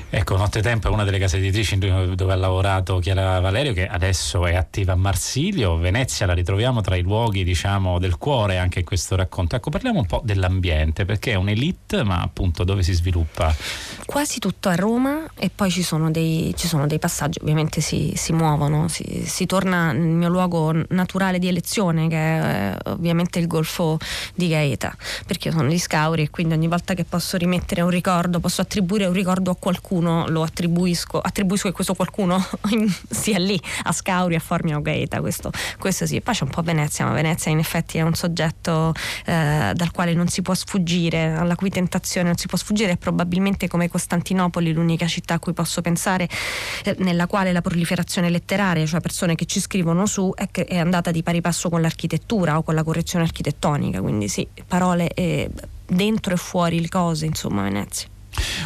Ecco, 0.08 0.36
Nottetempo 0.36 0.86
è 0.86 0.90
una 0.90 1.02
delle 1.02 1.18
case 1.18 1.38
editrici 1.38 1.76
dove 1.78 2.32
ha 2.32 2.36
lavorato 2.36 3.00
Chiara 3.00 3.40
Valerio, 3.40 3.72
che 3.72 3.88
adesso 3.88 4.46
è 4.46 4.54
attiva 4.54 4.92
a 4.92 4.96
Marsilio. 4.96 5.76
Venezia 5.78 6.26
la 6.26 6.32
ritroviamo 6.32 6.80
tra 6.80 6.94
i 6.94 7.02
luoghi, 7.02 7.42
diciamo, 7.42 7.98
del 7.98 8.16
cuore 8.16 8.56
anche 8.56 8.78
in 8.78 8.84
questo 8.84 9.16
racconto. 9.16 9.56
Ecco, 9.56 9.68
parliamo 9.70 9.98
un 9.98 10.06
po' 10.06 10.22
dell'ambiente, 10.25 11.04
perché 11.04 11.32
è 11.32 11.34
un'elite, 11.34 12.04
ma 12.04 12.22
appunto 12.22 12.62
dove 12.62 12.84
si 12.84 12.92
sviluppa? 12.92 13.52
Quasi 14.06 14.38
tutto 14.38 14.68
a 14.68 14.76
Roma 14.76 15.25
e 15.36 15.50
poi 15.52 15.72
ci 15.72 15.82
sono 15.82 16.08
dei, 16.12 16.54
ci 16.56 16.68
sono 16.68 16.86
dei 16.86 17.00
passaggi, 17.00 17.40
ovviamente 17.42 17.80
si, 17.80 18.12
si 18.14 18.32
muovono, 18.32 18.86
si, 18.86 19.25
si, 19.26 19.44
torna 19.44 19.90
nel 19.90 20.06
mio 20.06 20.28
luogo 20.28 20.72
naturale 20.90 21.40
di 21.40 21.48
elezione, 21.48 22.06
che 22.06 22.16
è 22.16 22.76
eh, 22.84 22.90
ovviamente 22.90 23.40
il 23.40 23.48
Golfo 23.48 23.98
di 24.34 24.46
Gaeta, 24.48 24.96
perché 25.26 25.48
io 25.48 25.54
sono 25.54 25.68
di 25.68 25.78
Scauri 25.78 26.22
e 26.22 26.30
quindi 26.30 26.54
ogni 26.54 26.68
volta 26.68 26.94
che 26.94 27.04
posso 27.04 27.36
rimettere 27.36 27.80
un 27.80 27.90
ricordo, 27.90 28.38
posso 28.38 28.60
attribuire 28.60 29.06
un 29.06 29.12
ricordo 29.12 29.50
a 29.50 29.56
qualcuno 29.56 29.94
qualcuno 29.97 30.29
lo 30.29 30.43
attribuisco, 30.43 31.21
attribuisco 31.21 31.69
che 31.69 31.75
questo 31.75 31.95
qualcuno 31.95 32.45
sia 33.09 33.38
lì 33.38 33.61
a 33.85 33.93
Scauri, 33.93 34.35
a 34.35 34.38
Formia 34.38 34.76
o 34.76 34.83
Gaeta, 34.83 35.21
questo, 35.21 35.50
questo 35.79 36.07
sì. 36.07 36.21
Poi 36.21 36.35
c'è 36.35 36.45
un 36.45 36.50
po' 36.50 36.62
Venezia, 36.62 37.05
ma 37.07 37.12
Venezia 37.12 37.50
in 37.50 37.59
effetti 37.59 37.99
è 37.99 38.03
un 38.03 38.15
soggetto 38.15 38.93
eh, 39.25 39.73
dal 39.75 39.91
quale 39.93 40.12
non 40.15 40.29
si 40.29 40.43
può 40.43 40.55
sfuggire, 40.55 41.33
alla 41.33 41.55
cui 41.55 41.71
tentazione 41.71 42.29
non 42.29 42.37
si 42.37 42.47
può 42.47 42.59
sfuggire, 42.59 42.93
è 42.93 42.97
probabilmente 42.97 43.69
come 43.69 43.88
Costantinopoli 43.88 44.73
l'unica 44.73 45.07
città 45.07 45.35
a 45.35 45.38
cui 45.38 45.53
posso 45.53 45.81
pensare 45.81 46.29
eh, 46.85 46.95
nella 46.99 47.26
quale 47.26 47.53
la 47.53 47.62
proliferazione 47.62 48.29
letteraria, 48.29 48.85
cioè 48.87 49.00
persone 49.00 49.35
che 49.35 49.47
ci 49.47 49.61
scrivono 49.61 50.07
su, 50.07 50.33
è, 50.35 50.49
è 50.50 50.79
andata 50.79 51.11
di 51.11 51.23
pari 51.23 51.41
passo 51.41 51.69
con 51.69 51.81
l'architettura 51.81 52.59
o 52.59 52.62
con 52.62 52.75
la 52.75 52.83
correzione 52.83 53.25
architettonica, 53.25 54.00
quindi 54.00 54.29
sì, 54.29 54.47
parole 54.67 55.09
eh, 55.09 55.50
dentro 55.87 56.35
e 56.35 56.37
fuori 56.37 56.81
le 56.81 56.88
cose, 56.88 57.26
insomma, 57.26 57.62
Venezia. 57.62 58.09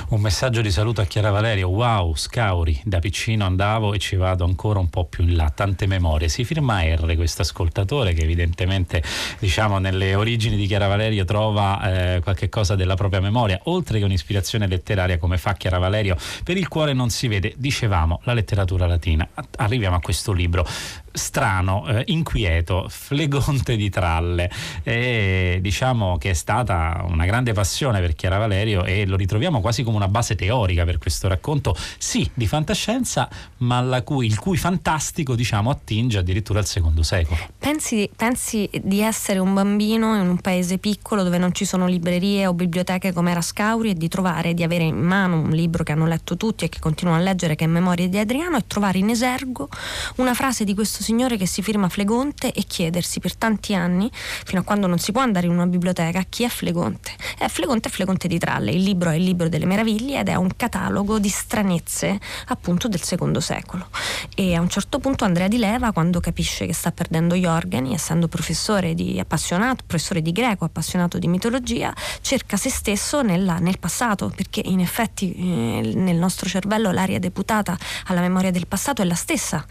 Un 0.08 0.20
messaggio 0.20 0.60
di 0.60 0.70
saluto 0.70 1.00
a 1.00 1.04
Chiara 1.04 1.30
Valerio, 1.30 1.68
wow, 1.68 2.14
Scauri, 2.14 2.80
da 2.84 2.98
piccino 2.98 3.44
andavo 3.44 3.94
e 3.94 3.98
ci 3.98 4.16
vado 4.16 4.44
ancora 4.44 4.78
un 4.78 4.90
po' 4.90 5.04
più 5.04 5.24
in 5.24 5.36
là, 5.36 5.50
tante 5.50 5.86
memorie. 5.86 6.28
Si 6.28 6.44
firma 6.44 6.82
R 6.82 7.14
questo 7.14 7.42
ascoltatore 7.42 8.12
che 8.12 8.22
evidentemente 8.22 9.02
diciamo 9.38 9.78
nelle 9.78 10.14
origini 10.14 10.56
di 10.56 10.66
Chiara 10.66 10.88
Valerio 10.88 11.24
trova 11.24 12.14
eh, 12.16 12.20
qualche 12.20 12.48
cosa 12.48 12.74
della 12.74 12.94
propria 12.94 13.20
memoria, 13.20 13.60
oltre 13.64 13.98
che 13.98 14.04
un'ispirazione 14.04 14.66
letteraria 14.66 15.18
come 15.18 15.38
fa 15.38 15.54
Chiara 15.54 15.78
Valerio, 15.78 16.16
per 16.42 16.56
il 16.56 16.68
cuore 16.68 16.92
non 16.92 17.10
si 17.10 17.28
vede, 17.28 17.54
dicevamo, 17.56 18.20
la 18.24 18.32
letteratura 18.32 18.86
latina. 18.86 19.28
Arriviamo 19.56 19.96
a 19.96 20.00
questo 20.00 20.32
libro 20.32 20.66
strano, 21.12 21.86
eh, 21.86 22.04
inquieto, 22.08 22.86
flegonte 22.88 23.76
di 23.76 23.88
tralle. 23.90 24.50
E 24.82 25.58
diciamo 25.60 26.18
che 26.18 26.30
è 26.30 26.34
stata 26.34 27.04
una 27.06 27.24
grande 27.24 27.52
passione 27.52 28.00
per 28.00 28.14
Chiara 28.14 28.38
Valerio 28.38 28.84
e 28.84 29.06
lo 29.06 29.16
ritroviamo 29.16 29.60
quasi 29.60 29.82
come 29.82 29.96
una 29.96 30.08
base 30.08 30.34
teorica 30.34 30.84
per 30.84 30.98
questo 30.98 31.28
racconto, 31.28 31.76
sì, 31.98 32.28
di 32.34 32.46
fantascienza, 32.46 33.28
ma 33.58 33.80
cui, 34.02 34.26
il 34.26 34.38
cui 34.38 34.56
fantastico 34.56 35.34
diciamo 35.34 35.70
attinge 35.70 36.18
addirittura 36.18 36.58
al 36.58 36.66
secondo 36.66 37.02
secolo. 37.02 37.38
Pensi, 37.58 38.08
pensi 38.14 38.68
di 38.82 39.00
essere 39.00 39.38
un 39.38 39.54
bambino 39.54 40.14
in 40.16 40.28
un 40.28 40.38
paese 40.38 40.78
piccolo 40.78 41.22
dove 41.22 41.38
non 41.38 41.52
ci 41.52 41.64
sono 41.64 41.86
librerie 41.86 42.46
o 42.46 42.54
biblioteche 42.54 43.12
come 43.12 43.30
era 43.30 43.40
Scauri 43.40 43.90
e 43.90 43.94
di 43.94 44.08
trovare, 44.08 44.54
di 44.54 44.62
avere 44.62 44.84
in 44.84 44.98
mano 44.98 45.40
un 45.40 45.50
libro 45.50 45.82
che 45.84 45.92
hanno 45.92 46.06
letto 46.06 46.36
tutti 46.36 46.64
e 46.64 46.68
che 46.68 46.78
continuano 46.78 47.20
a 47.20 47.22
leggere 47.22 47.54
che 47.54 47.64
è 47.64 47.68
Memorie 47.68 48.08
di 48.08 48.18
Adriano 48.18 48.56
e 48.56 48.64
trovare 48.66 48.98
in 48.98 49.10
esergo 49.10 49.68
una 50.16 50.34
frase 50.34 50.64
di 50.64 50.74
questo 50.74 50.99
questo 51.00 51.02
signore 51.02 51.36
che 51.36 51.46
si 51.46 51.62
firma 51.62 51.88
Flegonte 51.88 52.52
e 52.52 52.64
chiedersi 52.64 53.20
per 53.20 53.34
tanti 53.34 53.74
anni, 53.74 54.10
fino 54.12 54.60
a 54.60 54.64
quando 54.64 54.86
non 54.86 54.98
si 54.98 55.12
può 55.12 55.22
andare 55.22 55.46
in 55.46 55.52
una 55.52 55.66
biblioteca, 55.66 56.24
chi 56.28 56.44
è 56.44 56.48
Flegonte. 56.48 57.12
Eh, 57.38 57.48
Flegonte 57.48 57.88
è 57.88 57.90
Flegonte 57.90 58.28
di 58.28 58.38
Tralle, 58.38 58.70
il 58.70 58.82
libro 58.82 59.10
è 59.10 59.14
il 59.14 59.24
libro 59.24 59.48
delle 59.48 59.66
meraviglie 59.66 60.20
ed 60.20 60.28
è 60.28 60.34
un 60.34 60.50
catalogo 60.56 61.18
di 61.18 61.28
stranezze 61.28 62.18
appunto 62.48 62.88
del 62.88 63.02
secondo 63.02 63.40
secolo. 63.40 63.88
E 64.34 64.54
a 64.54 64.60
un 64.60 64.68
certo 64.68 64.98
punto 64.98 65.24
Andrea 65.24 65.48
Di 65.48 65.58
Leva, 65.58 65.92
quando 65.92 66.20
capisce 66.20 66.66
che 66.66 66.74
sta 66.74 66.92
perdendo 66.92 67.34
gli 67.34 67.46
organi, 67.46 67.94
essendo 67.94 68.28
professore 68.28 68.94
di 68.94 69.18
appassionato, 69.18 69.84
professore 69.86 70.22
di 70.22 70.32
greco, 70.32 70.64
appassionato 70.64 71.18
di 71.18 71.28
mitologia, 71.28 71.94
cerca 72.20 72.56
se 72.56 72.70
stesso 72.70 73.22
nella, 73.22 73.58
nel 73.58 73.78
passato, 73.78 74.30
perché 74.34 74.60
in 74.64 74.80
effetti 74.80 75.34
eh, 75.34 75.92
nel 75.94 76.16
nostro 76.16 76.48
cervello 76.48 76.90
l'aria 76.90 77.18
deputata 77.18 77.76
alla 78.06 78.20
memoria 78.20 78.50
del 78.50 78.66
passato 78.66 79.02
è 79.02 79.04
la 79.04 79.14
stessa 79.14 79.64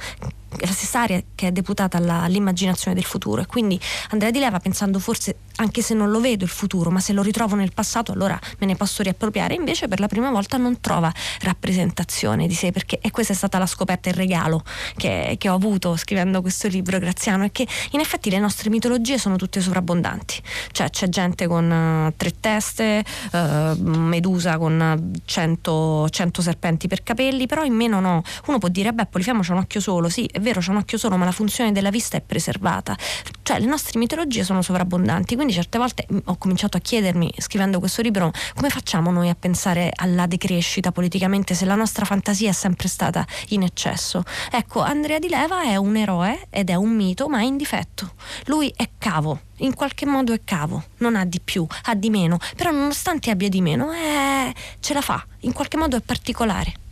la 0.57 0.71
stessa 0.71 1.01
area 1.01 1.21
che 1.35 1.47
è 1.47 1.51
deputata 1.51 1.97
alla, 1.97 2.21
all'immaginazione 2.21 2.95
del 2.95 3.05
futuro. 3.05 3.41
E 3.41 3.45
quindi 3.45 3.79
Andrea 4.09 4.31
Di 4.31 4.39
Leva 4.39 4.59
pensando 4.59 4.99
forse 4.99 5.35
anche 5.57 5.81
se 5.81 5.93
non 5.93 6.09
lo 6.09 6.19
vedo 6.19 6.43
il 6.43 6.49
futuro 6.49 6.89
ma 6.89 6.99
se 6.99 7.13
lo 7.13 7.21
ritrovo 7.21 7.55
nel 7.55 7.73
passato 7.73 8.11
allora 8.11 8.39
me 8.59 8.65
ne 8.65 8.75
posso 8.75 9.03
riappropriare. 9.03 9.53
Invece 9.53 9.87
per 9.87 9.99
la 9.99 10.07
prima 10.07 10.31
volta 10.31 10.57
non 10.57 10.79
trova 10.81 11.11
rappresentazione 11.41 12.47
di 12.47 12.53
sé 12.53 12.71
perché 12.71 12.99
e 12.99 13.11
questa 13.11 13.33
è 13.33 13.35
stata 13.35 13.57
la 13.57 13.65
scoperta 13.65 14.09
il 14.09 14.15
regalo 14.15 14.63
che, 14.95 15.35
che 15.37 15.49
ho 15.49 15.53
avuto 15.53 15.95
scrivendo 15.95 16.41
questo 16.41 16.67
libro 16.67 16.97
Graziano 16.99 17.43
è 17.43 17.51
che 17.51 17.67
in 17.91 17.99
effetti 17.99 18.29
le 18.29 18.39
nostre 18.39 18.69
mitologie 18.69 19.17
sono 19.17 19.35
tutte 19.35 19.61
sovrabbondanti. 19.61 20.41
Cioè 20.71 20.89
c'è 20.89 21.09
gente 21.09 21.47
con 21.47 21.69
uh, 21.69 22.13
tre 22.17 22.33
teste 22.39 23.03
uh, 23.31 23.81
Medusa 23.81 24.57
con 24.57 25.19
100, 25.23 26.07
100 26.09 26.41
serpenti 26.41 26.87
per 26.87 27.03
capelli 27.03 27.45
però 27.45 27.63
in 27.63 27.73
meno 27.73 27.99
no 27.99 28.23
uno 28.47 28.57
può 28.57 28.69
dire 28.69 28.93
beh 28.93 29.05
Polifiamo 29.05 29.41
c'è 29.41 29.51
un 29.51 29.59
occhio 29.59 29.79
solo. 29.79 30.09
Sì 30.09 30.29
è 30.39 30.41
vero 30.41 30.59
c'è 30.59 30.71
un 30.71 30.77
occhio 30.77 30.97
solo 30.97 31.17
ma 31.17 31.25
la 31.25 31.31
funzione 31.31 31.71
della 31.71 31.89
vista 31.89 32.17
è 32.17 32.21
preservata. 32.21 32.97
Cioè 33.43 33.59
le 33.59 33.65
nostre 33.65 33.99
mitologie 33.99 34.43
sono 34.43 34.61
sovrabbondanti 34.61 35.35
quindi 35.35 35.53
certe 35.53 35.77
volte 35.77 36.07
mm, 36.11 36.17
ho 36.25 36.37
cominciato 36.37 36.77
a 36.77 36.79
chiedermi 36.79 37.33
scrivendo 37.37 37.79
questo 37.79 38.01
libro 38.01 38.31
come 38.55 38.69
facciamo 38.69 39.11
noi 39.11 39.29
a 39.29 39.35
pensare 39.35 39.91
alla 39.93 40.25
decrescita 40.25 40.91
politicamente 40.91 41.53
se 41.53 41.65
la 41.65 41.75
nostra 41.75 42.05
fantasia 42.05 42.49
è 42.49 42.53
sempre 42.53 42.87
stata 42.87 43.25
in 43.49 43.63
eccesso? 43.63 44.23
Ecco 44.51 44.81
Andrea 44.81 45.19
Di 45.19 45.29
Leva 45.29 45.63
è 45.63 45.75
un 45.75 45.95
eroe 45.95 46.47
ed 46.49 46.69
è 46.69 46.75
un 46.75 46.95
mito 46.95 47.27
ma 47.27 47.39
è 47.39 47.43
in 47.43 47.57
difetto. 47.57 48.13
Lui 48.45 48.71
è 48.75 48.89
cavo 48.97 49.41
in 49.59 49.73
qualche 49.73 50.05
modo 50.05 50.31
è 50.31 50.41
cavo, 50.45 50.83
non 50.97 51.15
ha 51.15 51.25
di 51.25 51.41
più, 51.41 51.65
ha 51.83 51.95
di 51.95 52.09
meno, 52.09 52.37
però 52.55 52.71
nonostante 52.71 53.29
abbia 53.29 53.49
di 53.49 53.59
meno, 53.59 53.91
eh, 53.91 54.53
ce 54.79 54.93
la 54.93 55.01
fa, 55.01 55.25
in 55.41 55.51
qualche 55.51 55.75
modo 55.75 55.97
è 55.97 56.01
particolare. 56.01 56.87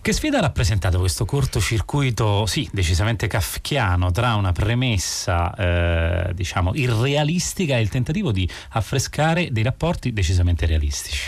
Che 0.00 0.12
sfida 0.12 0.38
ha 0.38 0.42
rappresentato 0.42 0.98
questo 0.98 1.24
cortocircuito, 1.24 2.46
sì, 2.46 2.68
decisamente 2.72 3.26
kafkiano, 3.26 4.10
tra 4.10 4.34
una 4.34 4.52
premessa, 4.52 5.54
eh, 5.54 6.34
diciamo, 6.34 6.74
irrealistica 6.74 7.76
e 7.76 7.80
il 7.80 7.88
tentativo 7.88 8.30
di 8.30 8.48
affrescare 8.70 9.48
dei 9.50 9.62
rapporti 9.62 10.12
decisamente 10.12 10.66
realistici? 10.66 11.20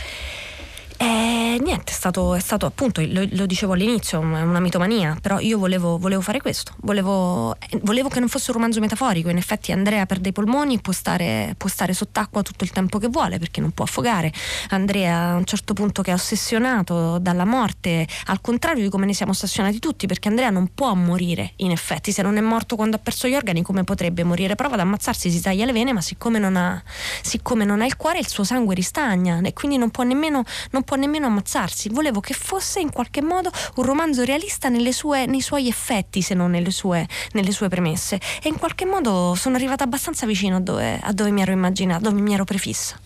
Eh, 1.03 1.59
niente, 1.63 1.93
è 1.93 1.95
stato, 1.95 2.35
è 2.35 2.41
stato 2.41 2.67
appunto, 2.67 3.01
lo, 3.01 3.27
lo, 3.31 3.47
dicevo 3.47 3.73
all'inizio, 3.73 4.21
una 4.21 4.61
mitomania, 4.61 5.17
però 5.19 5.39
io 5.39 5.57
volevo, 5.57 5.97
volevo 5.97 6.21
fare 6.21 6.43
questo, 6.43 6.75
volevo, 6.83 7.57
volevo, 7.81 8.11
che 8.11 8.21
non 8.21 8.29
fosse 8.29 8.51
un 8.51 8.59
romanzo 8.59 8.81
metaforico, 8.81 9.31
in 9.31 9.39
effetti 9.39 9.73
Andrea 9.73 10.05
per 10.05 10.19
dei 10.19 10.33
polmoni 10.33 10.79
può 10.79 10.93
stare, 10.93 11.55
può 11.57 11.71
stare 11.71 11.95
sott'acqua 11.95 12.43
tutto 12.43 12.65
il 12.65 12.71
tempo 12.71 12.99
che 12.99 13.09
vuole 13.09 13.39
perché 13.39 13.63
non 13.63 13.71
può 13.71 13.87
affogare, 13.87 14.31
Andrea 14.69 15.31
a 15.31 15.37
un 15.37 15.47
certo 15.47 15.73
punto 15.73 16.03
che 16.03 16.11
è 16.11 16.15
ossessionato 16.15 17.17
dalla 17.17 17.47
morte, 17.47 18.07
al 18.27 18.43
contrario 18.43 18.83
di 18.83 18.91
come 18.91 19.07
ne 19.07 19.15
siamo 19.15 19.33
ossessionati 19.33 19.79
tutti, 19.79 20.07
perché 20.07 20.29
Andrea 20.29 20.51
non 20.51 20.73
può 20.75 20.93
morire, 20.93 21.55
in 21.57 21.71
effetti, 21.71 22.13
se 22.13 22.21
non 22.21 22.37
è 22.37 22.43
morto 22.43 22.77
quando 22.77 22.97
ha 22.97 22.99
perso 22.99 23.27
gli 23.27 23.35
organi 23.35 23.63
come 23.63 23.85
potrebbe 23.85 24.23
morire? 24.23 24.55
Prova 24.55 24.75
ad 24.75 24.81
ammazzarsi, 24.81 25.31
si 25.31 25.41
taglia 25.41 25.65
le 25.65 25.73
vene, 25.73 25.95
ma 25.95 26.03
siccome 26.03 26.39
non 26.39 26.57
ha, 26.57 26.83
siccome 27.23 27.65
non 27.65 27.81
ha 27.81 27.87
il 27.87 27.97
cuore 27.97 28.19
il 28.19 28.29
suo 28.29 28.45
sangue 28.45 28.75
ristagna 28.75 29.41
e 29.43 29.55
quindi 29.55 29.79
non 29.79 29.89
può 29.89 30.05
nemmeno... 30.05 30.45
Non 30.73 30.83
può 30.90 30.90
nemmeno 30.97 31.27
ammazzarsi. 31.27 31.89
Volevo 31.89 32.21
che 32.21 32.35
fosse 32.35 32.81
in 32.81 32.91
qualche 32.91 33.23
modo 33.23 33.51
un 33.77 33.85
romanzo 33.85 34.25
realista 34.25 34.69
sue, 34.93 35.27
nei 35.27 35.41
suoi 35.41 35.69
effetti, 35.69 36.23
se 36.23 36.35
non 36.35 36.51
nelle 36.51 36.71
sue, 36.71 37.07
nelle 37.33 37.53
sue, 37.53 37.69
premesse. 37.69 38.21
E 38.43 38.49
in 38.49 38.59
qualche 38.59 38.85
modo 38.85 39.35
sono 39.35 39.57
arrivata 39.57 39.85
abbastanza 39.85 40.27
vicino 40.27 40.57
a 40.57 40.61
dove, 40.61 40.99
a 41.01 41.13
dove 41.13 41.31
mi 41.31 41.43
ero 41.43 41.53
immaginata, 41.53 42.09
dove 42.09 42.21
mi 42.21 42.35
ero 42.35 42.45
prefissa. 42.45 42.99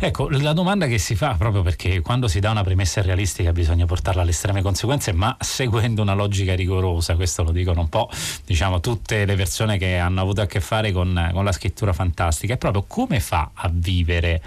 Ecco, 0.00 0.28
la 0.30 0.54
domanda 0.54 0.86
che 0.86 0.98
si 0.98 1.14
fa 1.14 1.34
proprio 1.34 1.62
perché 1.62 2.00
quando 2.00 2.26
si 2.26 2.40
dà 2.40 2.50
una 2.50 2.62
premessa 2.64 3.02
realistica 3.02 3.52
bisogna 3.52 3.84
portarla 3.84 4.22
alle 4.22 4.30
estreme 4.30 4.62
conseguenze, 4.62 5.12
ma 5.12 5.36
seguendo 5.38 6.00
una 6.00 6.14
logica 6.14 6.54
rigorosa, 6.54 7.14
questo 7.14 7.42
lo 7.42 7.50
dicono 7.50 7.82
un 7.82 7.88
po' 7.88 8.08
diciamo 8.46 8.80
tutte 8.80 9.26
le 9.26 9.36
persone 9.36 9.76
che 9.76 9.98
hanno 9.98 10.22
avuto 10.22 10.40
a 10.40 10.46
che 10.46 10.60
fare 10.60 10.90
con, 10.90 11.30
con 11.32 11.44
la 11.44 11.52
scrittura 11.52 11.92
fantastica, 11.92 12.54
è 12.54 12.56
proprio 12.56 12.84
come 12.86 13.20
fa 13.20 13.50
a 13.52 13.70
vivere 13.70 14.40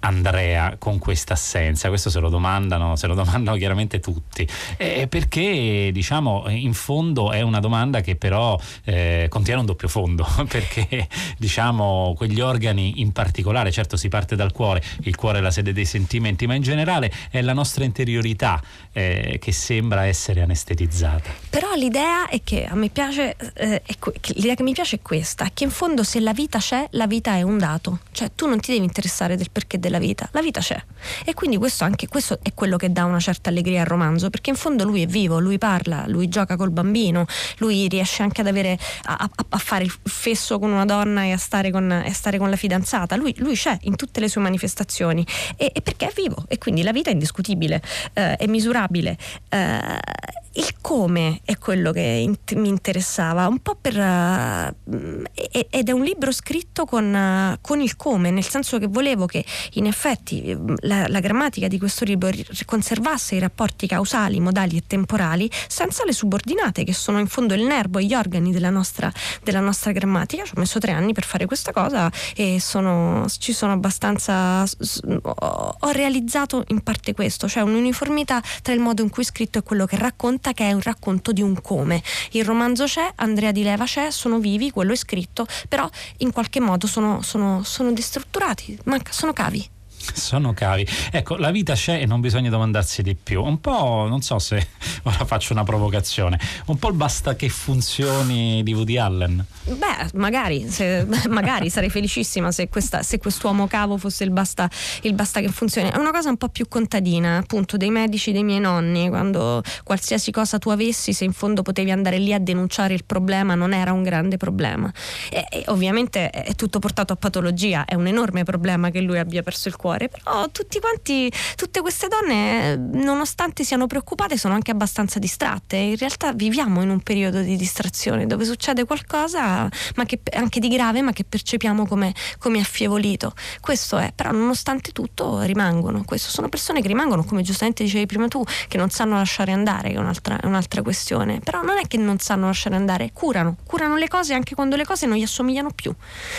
Andrea 0.00 0.76
con 0.78 0.98
questa 0.98 1.34
assenza? 1.34 1.88
Questo 1.88 2.10
se 2.10 2.20
lo 2.20 2.28
domandano, 2.28 2.96
se 2.96 3.06
lo 3.06 3.14
domandano 3.14 3.56
chiaramente 3.56 4.00
tutti. 4.00 4.46
Eh, 4.76 5.06
perché 5.08 5.90
diciamo 5.92 6.44
in 6.48 6.74
fondo 6.74 7.32
è 7.32 7.40
una 7.40 7.60
domanda 7.60 8.00
che 8.00 8.16
però 8.16 8.58
eh, 8.84 9.26
contiene 9.28 9.60
un 9.60 9.66
doppio 9.66 9.88
fondo, 9.88 10.26
perché 10.48 11.08
diciamo 11.38 12.14
quegli 12.16 12.40
organi 12.40 13.00
in 13.00 13.12
particolare, 13.12 13.70
certo 13.70 13.96
si 13.96 14.08
parte 14.08 14.36
dal 14.36 14.52
cuore, 14.52 14.82
il 15.02 15.16
cuore 15.16 15.38
è 15.38 15.40
la 15.40 15.50
sede 15.50 15.72
dei 15.72 15.84
sentimenti, 15.84 16.46
ma 16.46 16.54
in 16.54 16.62
generale 16.62 17.12
è 17.30 17.40
la 17.42 17.52
nostra 17.52 17.84
interiorità 17.84 18.62
eh, 18.92 19.38
che 19.40 19.52
sembra 19.52 20.06
essere 20.06 20.42
anestetizzata. 20.42 21.30
Però 21.50 21.74
l'idea 21.74 22.28
è 22.28 22.40
che 22.42 22.64
a 22.66 22.74
me 22.74 22.88
piace, 22.88 23.36
eh, 23.54 23.82
que- 23.98 24.14
l'idea 24.34 24.54
che 24.54 24.62
mi 24.62 24.72
piace 24.72 24.96
è 24.96 25.02
questa, 25.02 25.50
che 25.52 25.64
in 25.64 25.70
fondo 25.70 26.02
se 26.02 26.20
la 26.20 26.32
vita 26.32 26.58
c'è, 26.58 26.86
la 26.90 27.06
vita 27.06 27.34
è 27.34 27.42
un 27.42 27.58
dato, 27.58 28.00
cioè 28.12 28.30
tu 28.34 28.46
non 28.46 28.60
ti 28.60 28.72
devi 28.72 28.84
interessare 28.84 29.36
del 29.36 29.50
perché 29.50 29.78
della 29.86 29.98
vita, 29.98 30.28
la 30.32 30.42
vita 30.42 30.60
c'è. 30.60 30.80
E 31.24 31.34
quindi 31.34 31.56
questo, 31.56 31.84
anche, 31.84 32.08
questo 32.08 32.38
è 32.42 32.52
quello 32.54 32.76
che 32.76 32.90
dà 32.92 33.04
una 33.04 33.20
certa 33.20 33.50
allegria 33.50 33.82
al 33.82 33.86
romanzo, 33.86 34.30
perché 34.30 34.50
in 34.50 34.56
fondo 34.56 34.84
lui 34.84 35.02
è 35.02 35.06
vivo, 35.06 35.38
lui 35.38 35.58
parla, 35.58 36.04
lui 36.08 36.28
gioca 36.28 36.56
col 36.56 36.70
bambino, 36.70 37.26
lui 37.58 37.86
riesce 37.88 38.22
anche 38.22 38.40
ad 38.40 38.48
avere, 38.48 38.78
a, 39.04 39.28
a 39.48 39.58
fare 39.58 39.84
il 39.84 39.92
fesso 40.02 40.58
con 40.58 40.70
una 40.72 40.84
donna 40.84 41.22
e 41.22 41.32
a 41.32 41.36
stare 41.36 41.70
con, 41.70 41.90
a 41.90 42.12
stare 42.12 42.38
con 42.38 42.50
la 42.50 42.56
fidanzata, 42.56 43.16
lui, 43.16 43.34
lui, 43.38 43.54
c'è 43.54 43.76
in 43.82 43.96
tutte 43.96 44.20
le 44.20 44.28
sue 44.28 44.40
manifestazioni 44.40 45.24
e, 45.56 45.70
e, 45.72 45.80
perché 45.80 46.08
è 46.08 46.12
vivo 46.14 46.44
e 46.48 46.58
quindi 46.58 46.82
la 46.82 46.92
vita 46.92 47.10
è 47.10 47.12
indiscutibile, 47.12 47.80
eh, 48.12 48.36
è 48.36 48.46
misurabile. 48.46 49.16
Eh, 49.48 50.34
il 50.56 50.74
come 50.80 51.40
è 51.44 51.58
quello 51.58 51.92
che 51.92 52.00
in- 52.00 52.36
mi 52.56 52.68
interessava, 52.68 53.46
un 53.46 53.58
po' 53.60 53.76
per... 53.80 53.96
Uh, 53.96 55.22
ed 55.32 55.88
è 55.88 55.92
un 55.92 56.02
libro 56.02 56.32
scritto 56.32 56.84
con, 56.84 57.12
uh, 57.12 57.58
con, 57.60 57.80
il 57.80 57.96
come, 57.96 58.30
nel 58.30 58.44
senso 58.44 58.78
che 58.78 58.86
volevo 58.86 59.26
che 59.26 59.44
in 59.74 59.86
effetti 59.86 60.56
la, 60.80 61.06
la, 61.08 61.20
grammatica 61.20 61.68
di 61.68 61.78
questo 61.78 62.04
libro 62.04 62.30
conservasse 62.64 63.34
i 63.34 63.38
rapporti 63.38 63.86
causali, 63.86 64.40
modali 64.40 64.76
e 64.76 64.84
temporali 64.86 65.50
senza 65.68 66.04
le 66.04 66.12
subordinate 66.12 66.84
che 66.84 66.94
sono 66.94 67.18
in 67.18 67.26
fondo 67.26 67.54
il 67.54 67.62
nervo 67.62 67.98
e 67.98 68.04
gli 68.04 68.14
organi 68.14 68.52
della 68.52 68.70
nostra, 68.70 69.12
della 69.42 69.60
nostra 69.60 69.92
grammatica. 69.92 70.44
Ci 70.44 70.52
ho 70.56 70.60
messo 70.60 70.78
tre 70.78 70.92
anni 70.92 71.12
per 71.12 71.24
fare 71.24 71.46
questa 71.46 71.72
cosa 71.72 72.10
e 72.34 72.60
sono, 72.60 73.26
ci 73.38 73.52
sono 73.52 73.72
abbastanza... 73.72 74.62
ho 74.62 75.90
realizzato 75.90 76.64
in 76.68 76.82
parte 76.82 77.12
questo, 77.12 77.48
cioè 77.48 77.62
un'uniformità 77.62 78.42
tra 78.62 78.72
il 78.72 78.80
modo 78.80 79.02
in 79.02 79.10
cui 79.10 79.22
è 79.22 79.26
scritto 79.26 79.58
e 79.58 79.62
quello 79.62 79.86
che 79.86 79.96
racconta, 79.96 80.45
che 80.52 80.68
è 80.68 80.72
un 80.72 80.82
racconto 80.82 81.32
di 81.32 81.42
un 81.42 81.60
come. 81.60 82.02
Il 82.32 82.44
romanzo 82.44 82.84
c'è, 82.84 83.10
Andrea 83.16 83.52
Di 83.52 83.62
Leva 83.62 83.84
c'è, 83.84 84.10
sono 84.10 84.38
vivi, 84.38 84.70
quello 84.70 84.92
è 84.92 84.96
scritto, 84.96 85.46
però 85.68 85.88
in 86.18 86.32
qualche 86.32 86.60
modo 86.60 86.86
sono, 86.86 87.22
sono, 87.22 87.62
sono 87.64 87.92
destrutturati, 87.92 88.78
manca, 88.84 89.12
sono 89.12 89.32
cavi. 89.32 89.75
Sono 90.14 90.52
cavi. 90.52 90.86
Ecco, 91.10 91.36
la 91.36 91.50
vita 91.50 91.74
c'è 91.74 92.00
e 92.00 92.06
non 92.06 92.20
bisogna 92.20 92.50
domandarsi 92.50 93.02
di 93.02 93.14
più. 93.14 93.42
Un 93.42 93.60
po', 93.60 94.06
non 94.08 94.22
so 94.22 94.38
se 94.38 94.66
ora 95.04 95.24
faccio 95.24 95.52
una 95.52 95.64
provocazione, 95.64 96.38
un 96.66 96.78
po' 96.78 96.88
il 96.88 96.94
basta 96.94 97.34
che 97.36 97.48
funzioni 97.48 98.62
di 98.62 98.72
Woody 98.72 98.96
Allen. 98.96 99.44
Beh, 99.64 100.10
magari, 100.14 100.68
se, 100.68 101.06
magari 101.28 101.70
sarei 101.70 101.90
felicissima 101.90 102.52
se, 102.52 102.68
questa, 102.68 103.02
se, 103.02 103.18
quest'uomo 103.18 103.66
cavo 103.66 103.96
fosse 103.96 104.24
il 104.24 104.30
basta, 104.30 104.68
il 105.02 105.14
basta 105.14 105.40
che 105.40 105.48
funzioni. 105.48 105.90
È 105.90 105.96
una 105.96 106.12
cosa 106.12 106.28
un 106.28 106.36
po' 106.36 106.48
più 106.48 106.68
contadina, 106.68 107.38
appunto, 107.38 107.76
dei 107.76 107.90
medici 107.90 108.32
dei 108.32 108.44
miei 108.44 108.60
nonni, 108.60 109.08
quando 109.08 109.62
qualsiasi 109.84 110.30
cosa 110.30 110.58
tu 110.58 110.70
avessi, 110.70 111.12
se 111.12 111.24
in 111.24 111.32
fondo 111.32 111.62
potevi 111.62 111.90
andare 111.90 112.18
lì 112.18 112.32
a 112.32 112.38
denunciare 112.38 112.94
il 112.94 113.04
problema, 113.04 113.54
non 113.54 113.72
era 113.72 113.92
un 113.92 114.02
grande 114.02 114.36
problema. 114.36 114.92
E, 115.30 115.46
e 115.50 115.64
ovviamente 115.66 116.30
è 116.30 116.54
tutto 116.54 116.78
portato 116.78 117.12
a 117.12 117.16
patologia, 117.16 117.84
è 117.84 117.94
un 117.94 118.06
enorme 118.06 118.44
problema 118.44 118.90
che 118.90 119.00
lui 119.00 119.18
abbia 119.18 119.42
perso 119.42 119.68
il 119.68 119.76
cuore 119.76 119.95
cuore, 119.96 120.08
però 120.08 120.48
tutti 120.50 120.78
quanti, 120.78 121.32
tutte 121.56 121.80
queste 121.80 122.08
donne, 122.08 122.76
nonostante 122.76 123.64
siano 123.64 123.86
preoccupate, 123.86 124.36
sono 124.36 124.54
anche 124.54 124.70
abbastanza 124.70 125.18
distratte. 125.18 125.76
In 125.76 125.96
realtà 125.96 126.32
viviamo 126.32 126.82
in 126.82 126.90
un 126.90 127.00
periodo 127.00 127.40
di 127.40 127.56
distrazione 127.56 128.26
dove 128.26 128.44
succede 128.44 128.84
qualcosa, 128.84 129.68
che, 130.04 130.20
anche 130.34 130.60
di 130.60 130.68
grave, 130.68 131.02
ma 131.02 131.12
che 131.12 131.24
percepiamo 131.24 131.86
come, 131.86 132.14
come 132.38 132.60
affievolito. 132.60 133.32
Questo 133.60 133.96
è, 133.96 134.12
però 134.14 134.30
nonostante 134.30 134.92
tutto 134.92 135.40
rimangono. 135.42 136.04
Questo 136.04 136.30
sono 136.30 136.48
persone 136.48 136.80
che 136.80 136.88
rimangono, 136.88 137.24
come 137.24 137.42
giustamente 137.42 137.82
dicevi 137.82 138.06
prima 138.06 138.28
tu, 138.28 138.42
che 138.68 138.76
non 138.76 138.90
sanno 138.90 139.16
lasciare 139.16 139.52
andare, 139.52 139.90
che 139.90 139.96
è 139.96 139.98
un'altra, 139.98 140.38
è 140.38 140.46
un'altra 140.46 140.82
questione. 140.82 141.40
Però 141.40 141.62
non 141.62 141.78
è 141.78 141.86
che 141.86 141.96
non 141.96 142.18
sanno 142.18 142.46
lasciare 142.46 142.76
andare, 142.76 143.10
curano, 143.12 143.56
curano 143.64 143.96
le 143.96 144.08
cose 144.08 144.34
anche 144.34 144.54
quando 144.54 144.76
le 144.76 144.84
cose 144.84 145.06
non 145.06 145.16
gli 145.16 145.22
assomigliano 145.22 145.70
più, 145.74 145.94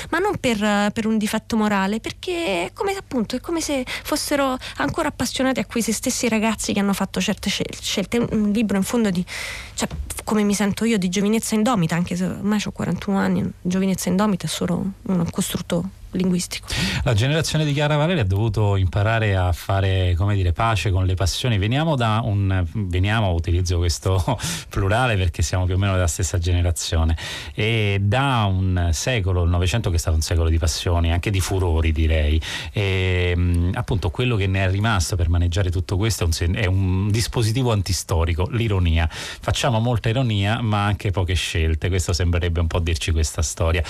ma 0.10 0.20
non 0.20 0.38
per, 0.40 0.92
per 0.92 1.06
un 1.06 1.18
difetto 1.18 1.58
morale, 1.58 2.00
perché 2.00 2.72
come 2.74 2.94
appunto 2.94 3.36
è 3.36 3.40
come 3.48 3.62
se 3.62 3.86
fossero 4.04 4.58
ancora 4.77 5.08
appassionati 5.08 5.62
a 5.62 5.66
questi 5.66 5.94
stessi 5.94 6.27
ragazzi 6.27 6.74
che 6.74 6.82
hanno 6.82 6.92
fatto 6.92 7.22
certe 7.22 7.50
scelte. 7.50 8.18
Un 8.18 8.51
libro 8.51 8.75
in 8.75 8.84
fondo 8.84 9.10
di, 9.10 9.25
cioè, 9.74 9.88
come 10.25 10.44
mi 10.44 10.54
sento 10.54 10.84
io, 10.84 10.98
di 10.98 11.08
giovinezza 11.08 11.56
indomita, 11.56 11.96
anche 11.96 12.18
se 12.18 12.25
ormai 12.25 12.60
ho 12.66 12.72
41 12.72 13.18
anni, 13.18 13.50
giovinezza 13.62 14.10
indomita 14.10 14.48
è 14.48 14.50
solo 14.50 14.92
un 15.04 15.30
costrutto 15.32 15.89
linguistico. 16.12 16.68
La 17.04 17.14
generazione 17.14 17.66
di 17.66 17.74
Chiara 17.74 17.96
Valeria 17.96 18.24
ha 18.24 18.26
dovuto 18.26 18.76
imparare 18.76 19.36
a 19.36 19.52
fare, 19.52 20.16
dire, 20.34 20.54
pace 20.54 20.92
con 20.92 21.06
le 21.06 21.16
passioni. 21.16 21.58
Veniamo 21.58 21.96
da 21.96 22.22
un 22.24 22.66
veniamo, 22.74 23.32
utilizzo 23.32 23.78
questo 23.78 24.40
plurale 24.70 25.16
perché 25.16 25.42
siamo 25.42 25.66
più 25.66 25.76
o 25.76 25.78
meno 25.78 25.94
della 25.94 26.08
stessa 26.08 26.38
generazione 26.38 27.16
e 27.54 28.00
da 28.02 28.46
un 28.50 28.90
secolo, 28.94 29.44
il 29.44 29.50
Novecento 29.50 29.90
che 29.90 29.96
è 29.96 30.00
stato 30.00 30.16
un 30.16 30.22
secolo 30.22 30.50
di 30.50 30.58
passioni, 30.58 31.12
anche 31.12 31.30
di 31.30 31.40
furori, 31.40 31.92
direi. 31.92 32.40
E, 32.72 33.72
appunto 33.74 34.10
quello 34.10 34.36
che 34.36 34.48
ne 34.48 34.66
è 34.66 34.70
rimasto 34.70 35.16
per 35.16 35.30
maneggiare 35.30 35.70
tutto 35.70 35.98
questo 35.98 36.24
è 36.24 36.28
un, 36.28 36.56
è 36.56 36.66
un 36.66 37.10
dispositivo 37.10 37.72
antistorico, 37.72 38.48
l'ironia. 38.52 39.08
Facciamo 39.12 39.80
molta 39.80 40.10
ironia, 40.10 40.62
ma 40.62 40.86
anche 40.86 41.12
poche 41.12 41.34
scelte. 41.34 41.90
Questo 41.90 42.14
sembrerebbe 42.14 42.60
un 42.60 42.68
po' 42.68 42.80
dirci 42.80 43.12
questa 43.12 43.42
storia. 43.42 43.84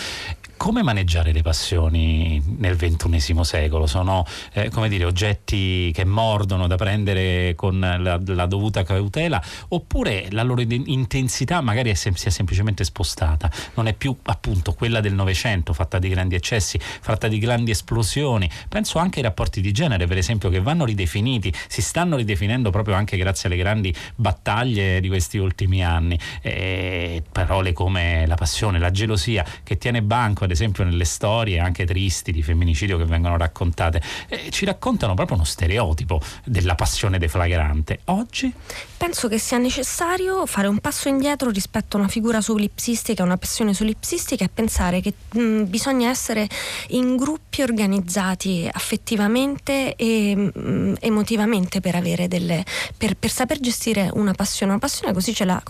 Come 0.57 0.81
maneggiare 0.81 1.31
le 1.31 1.43
passioni 1.43 2.41
nel 2.57 2.75
ventunesimo 2.75 3.43
secolo? 3.43 3.85
Sono 3.85 4.25
eh, 4.53 4.69
come 4.69 4.89
dire, 4.89 5.05
oggetti 5.05 5.91
che 5.93 6.03
mordono 6.03 6.65
da 6.65 6.75
prendere 6.75 7.53
con 7.55 7.79
la, 7.79 8.19
la, 8.25 8.45
dovuta 8.47 8.83
cautela 8.83 9.41
oppure 9.69 10.27
la 10.31 10.41
loro 10.41 10.61
intensità 10.61 11.61
magari 11.61 11.91
è 11.91 11.93
sem- 11.93 12.15
si 12.15 12.27
è 12.27 12.31
semplicemente 12.31 12.83
spostata? 12.83 13.51
Non 13.75 13.87
è 13.87 13.93
più 13.93 14.15
appunto 14.23 14.73
quella 14.73 14.99
del 14.99 15.13
Novecento 15.13 15.73
fatta 15.73 15.99
di 15.99 16.09
grandi 16.09 16.33
eccessi, 16.33 16.79
fatta 16.79 17.27
di 17.27 17.37
grandi 17.37 17.69
esplosioni. 17.69 18.49
Penso 18.67 18.97
anche 18.97 19.19
ai 19.19 19.25
rapporti 19.25 19.61
di 19.61 19.71
genere, 19.71 20.07
per 20.07 20.17
esempio, 20.17 20.49
che 20.49 20.59
vanno 20.59 20.85
ridefiniti, 20.85 21.53
si 21.67 21.83
stanno 21.83 22.15
ridefinendo 22.17 22.71
proprio 22.71 22.95
anche 22.95 23.15
grazie 23.15 23.47
alle 23.47 23.57
grandi 23.57 23.93
battaglie 24.15 24.99
di 25.01 25.07
questi 25.07 25.37
ultimi 25.37 25.85
anni. 25.85 26.19
E 26.41 27.21
parole 27.31 27.73
come 27.73 28.25
la 28.25 28.35
passione, 28.35 28.79
la 28.79 28.91
gelosia 28.91 29.45
che 29.63 29.77
tiene 29.77 30.01
banco 30.01 30.45
ad 30.47 30.51
esempio 30.51 30.83
nelle 30.83 31.05
storie 31.05 31.59
anche 31.59 31.85
tristi 31.85 32.31
di 32.31 32.41
femminicidio 32.41 32.97
che 32.97 33.05
vengono 33.05 33.37
raccontate, 33.37 34.01
eh, 34.29 34.49
ci 34.49 34.65
raccontano 34.65 35.13
proprio 35.13 35.35
uno 35.35 35.45
stereotipo 35.45 36.19
della 36.43 36.75
passione 36.75 37.19
deflagrante. 37.19 37.99
Oggi? 38.05 38.51
Penso 38.97 39.27
che 39.27 39.37
sia 39.37 39.57
necessario 39.57 40.45
fare 40.45 40.67
un 40.67 40.79
passo 40.79 41.09
indietro 41.09 41.51
rispetto 41.51 41.97
a 41.97 41.99
una 41.99 42.09
figura 42.09 42.41
solipsistica, 42.41 43.23
una 43.23 43.37
passione 43.37 43.73
solipsistica 43.73 44.43
e 44.43 44.49
pensare 44.51 45.01
che 45.01 45.13
mh, 45.31 45.63
bisogna 45.63 46.09
essere 46.09 46.47
in 46.89 47.15
gruppi 47.15 47.61
organizzati 47.61 48.67
affettivamente 48.71 49.95
e 49.95 50.35
mh, 50.35 50.95
emotivamente 51.01 51.81
per 51.81 51.95
avere 51.95 52.27
delle 52.27 52.63
per, 52.95 53.15
per, 53.15 53.29
saper 53.29 53.59
gestire 53.59 54.09
una 54.13 54.33
passione, 54.33 54.71
una 54.71 54.81
passione 54.81 55.13
così 55.13 55.33
ce 55.33 55.45
l'ha 55.45 55.61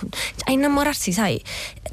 a 0.46 0.52
innamorarsi, 0.52 1.12
sai, 1.12 1.42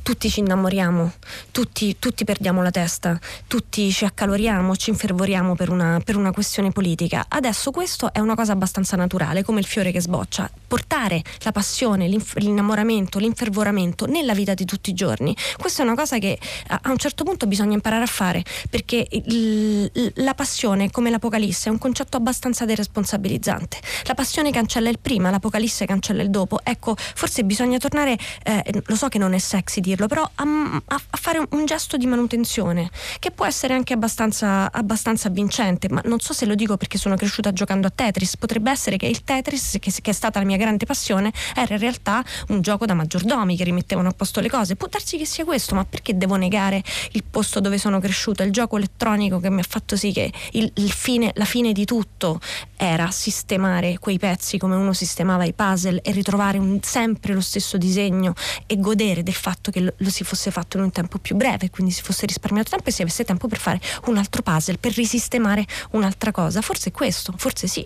tutti 0.02 0.28
ci 0.28 0.40
innamoriamo, 0.40 1.12
tutti, 1.50 1.96
tutti 1.98 2.24
perdiamo 2.24 2.62
la 2.62 2.70
testa, 2.74 3.20
tutti 3.46 3.92
ci 3.92 4.04
accaloriamo, 4.04 4.74
ci 4.74 4.90
infervoriamo 4.90 5.54
per 5.54 5.70
una, 5.70 6.00
per 6.04 6.16
una 6.16 6.32
questione 6.32 6.72
politica. 6.72 7.26
Adesso 7.28 7.70
questo 7.70 8.12
è 8.12 8.18
una 8.18 8.34
cosa 8.34 8.50
abbastanza 8.50 8.96
naturale, 8.96 9.44
come 9.44 9.60
il 9.60 9.66
fiore 9.66 9.92
che 9.92 10.00
sboccia. 10.00 10.50
Portare 10.66 11.22
la 11.42 11.52
passione, 11.52 12.08
l'innamoramento, 12.08 13.20
l'infervoramento 13.20 14.06
nella 14.06 14.34
vita 14.34 14.54
di 14.54 14.64
tutti 14.64 14.90
i 14.90 14.92
giorni, 14.92 15.36
questa 15.56 15.82
è 15.82 15.86
una 15.86 15.94
cosa 15.94 16.18
che 16.18 16.36
a 16.66 16.90
un 16.90 16.98
certo 16.98 17.22
punto 17.22 17.46
bisogna 17.46 17.74
imparare 17.74 18.02
a 18.02 18.08
fare, 18.08 18.42
perché 18.68 19.06
il, 19.08 20.12
la 20.16 20.34
passione, 20.34 20.90
come 20.90 21.10
l'Apocalisse, 21.10 21.68
è 21.68 21.72
un 21.72 21.78
concetto 21.78 22.16
abbastanza 22.16 22.64
deresponsabilizzante. 22.64 23.78
La 24.06 24.14
passione 24.14 24.50
cancella 24.50 24.88
il 24.88 24.98
prima, 24.98 25.30
l'Apocalisse 25.30 25.86
cancella 25.86 26.22
il 26.22 26.30
dopo. 26.30 26.58
Ecco, 26.64 26.96
forse 26.96 27.44
bisogna 27.44 27.78
tornare, 27.78 28.18
eh, 28.42 28.82
lo 28.84 28.96
so 28.96 29.06
che 29.06 29.18
non 29.18 29.32
è 29.32 29.38
sexy 29.38 29.80
dirlo, 29.80 30.08
però 30.08 30.28
a, 30.34 30.82
a, 30.86 31.00
fare 31.16 31.40
un 31.50 31.64
gesto 31.66 31.96
di 31.96 32.06
manutenzione 32.06 32.63
passione, 32.64 32.90
che 33.18 33.30
può 33.30 33.44
essere 33.44 33.74
anche 33.74 33.92
abbastanza, 33.92 34.72
abbastanza 34.72 35.28
vincente, 35.28 35.88
ma 35.90 36.00
non 36.04 36.20
so 36.20 36.32
se 36.32 36.46
lo 36.46 36.54
dico 36.54 36.76
perché 36.76 36.96
sono 36.96 37.16
cresciuta 37.16 37.52
giocando 37.52 37.86
a 37.86 37.90
Tetris, 37.90 38.36
potrebbe 38.36 38.70
essere 38.70 38.96
che 38.96 39.06
il 39.06 39.22
Tetris, 39.22 39.76
che, 39.80 39.92
che 40.00 40.10
è 40.10 40.14
stata 40.14 40.38
la 40.38 40.46
mia 40.46 40.56
grande 40.56 40.86
passione, 40.86 41.32
era 41.54 41.74
in 41.74 41.80
realtà 41.80 42.24
un 42.48 42.62
gioco 42.62 42.86
da 42.86 42.94
maggiordomi 42.94 43.56
che 43.56 43.64
rimettevano 43.64 44.08
a 44.08 44.12
posto 44.12 44.40
le 44.40 44.48
cose. 44.48 44.76
Può 44.76 44.88
darsi 44.88 45.18
che 45.18 45.26
sia 45.26 45.44
questo, 45.44 45.74
ma 45.74 45.84
perché 45.84 46.16
devo 46.16 46.36
negare 46.36 46.82
il 47.12 47.24
posto 47.28 47.60
dove 47.60 47.78
sono 47.78 48.00
cresciuta, 48.00 48.42
il 48.42 48.52
gioco 48.52 48.76
elettronico 48.76 49.40
che 49.40 49.50
mi 49.50 49.60
ha 49.60 49.66
fatto 49.68 49.96
sì 49.96 50.12
che 50.12 50.32
il, 50.52 50.70
il 50.76 50.90
fine, 50.90 51.32
la 51.34 51.44
fine 51.44 51.72
di 51.72 51.84
tutto 51.84 52.40
era 52.76 53.10
sistemare 53.10 53.98
quei 53.98 54.18
pezzi 54.18 54.58
come 54.58 54.74
uno 54.74 54.92
sistemava 54.92 55.44
i 55.44 55.52
puzzle 55.52 56.00
e 56.02 56.12
ritrovare 56.12 56.58
un, 56.58 56.78
sempre 56.82 57.32
lo 57.32 57.40
stesso 57.40 57.76
disegno 57.76 58.34
e 58.66 58.78
godere 58.78 59.22
del 59.22 59.34
fatto 59.34 59.70
che 59.70 59.80
lo, 59.80 59.92
lo 59.96 60.10
si 60.10 60.24
fosse 60.24 60.50
fatto 60.50 60.76
in 60.76 60.84
un 60.84 60.90
tempo 60.90 61.18
più 61.18 61.36
breve, 61.36 61.70
quindi 61.70 61.92
si 61.92 62.02
fosse 62.02 62.26
risparmiato 62.26 62.53
risparmiato 62.54 62.70
tempo 62.70 62.88
e 62.88 62.92
si 62.92 63.02
avesse 63.02 63.24
tempo 63.24 63.48
per 63.48 63.58
fare 63.58 63.80
un 64.06 64.16
altro 64.16 64.42
puzzle, 64.42 64.78
per 64.78 64.92
risistemare 64.94 65.66
un'altra 65.90 66.30
cosa. 66.30 66.60
Forse 66.60 66.92
questo, 66.92 67.34
forse 67.36 67.66
sì. 67.66 67.84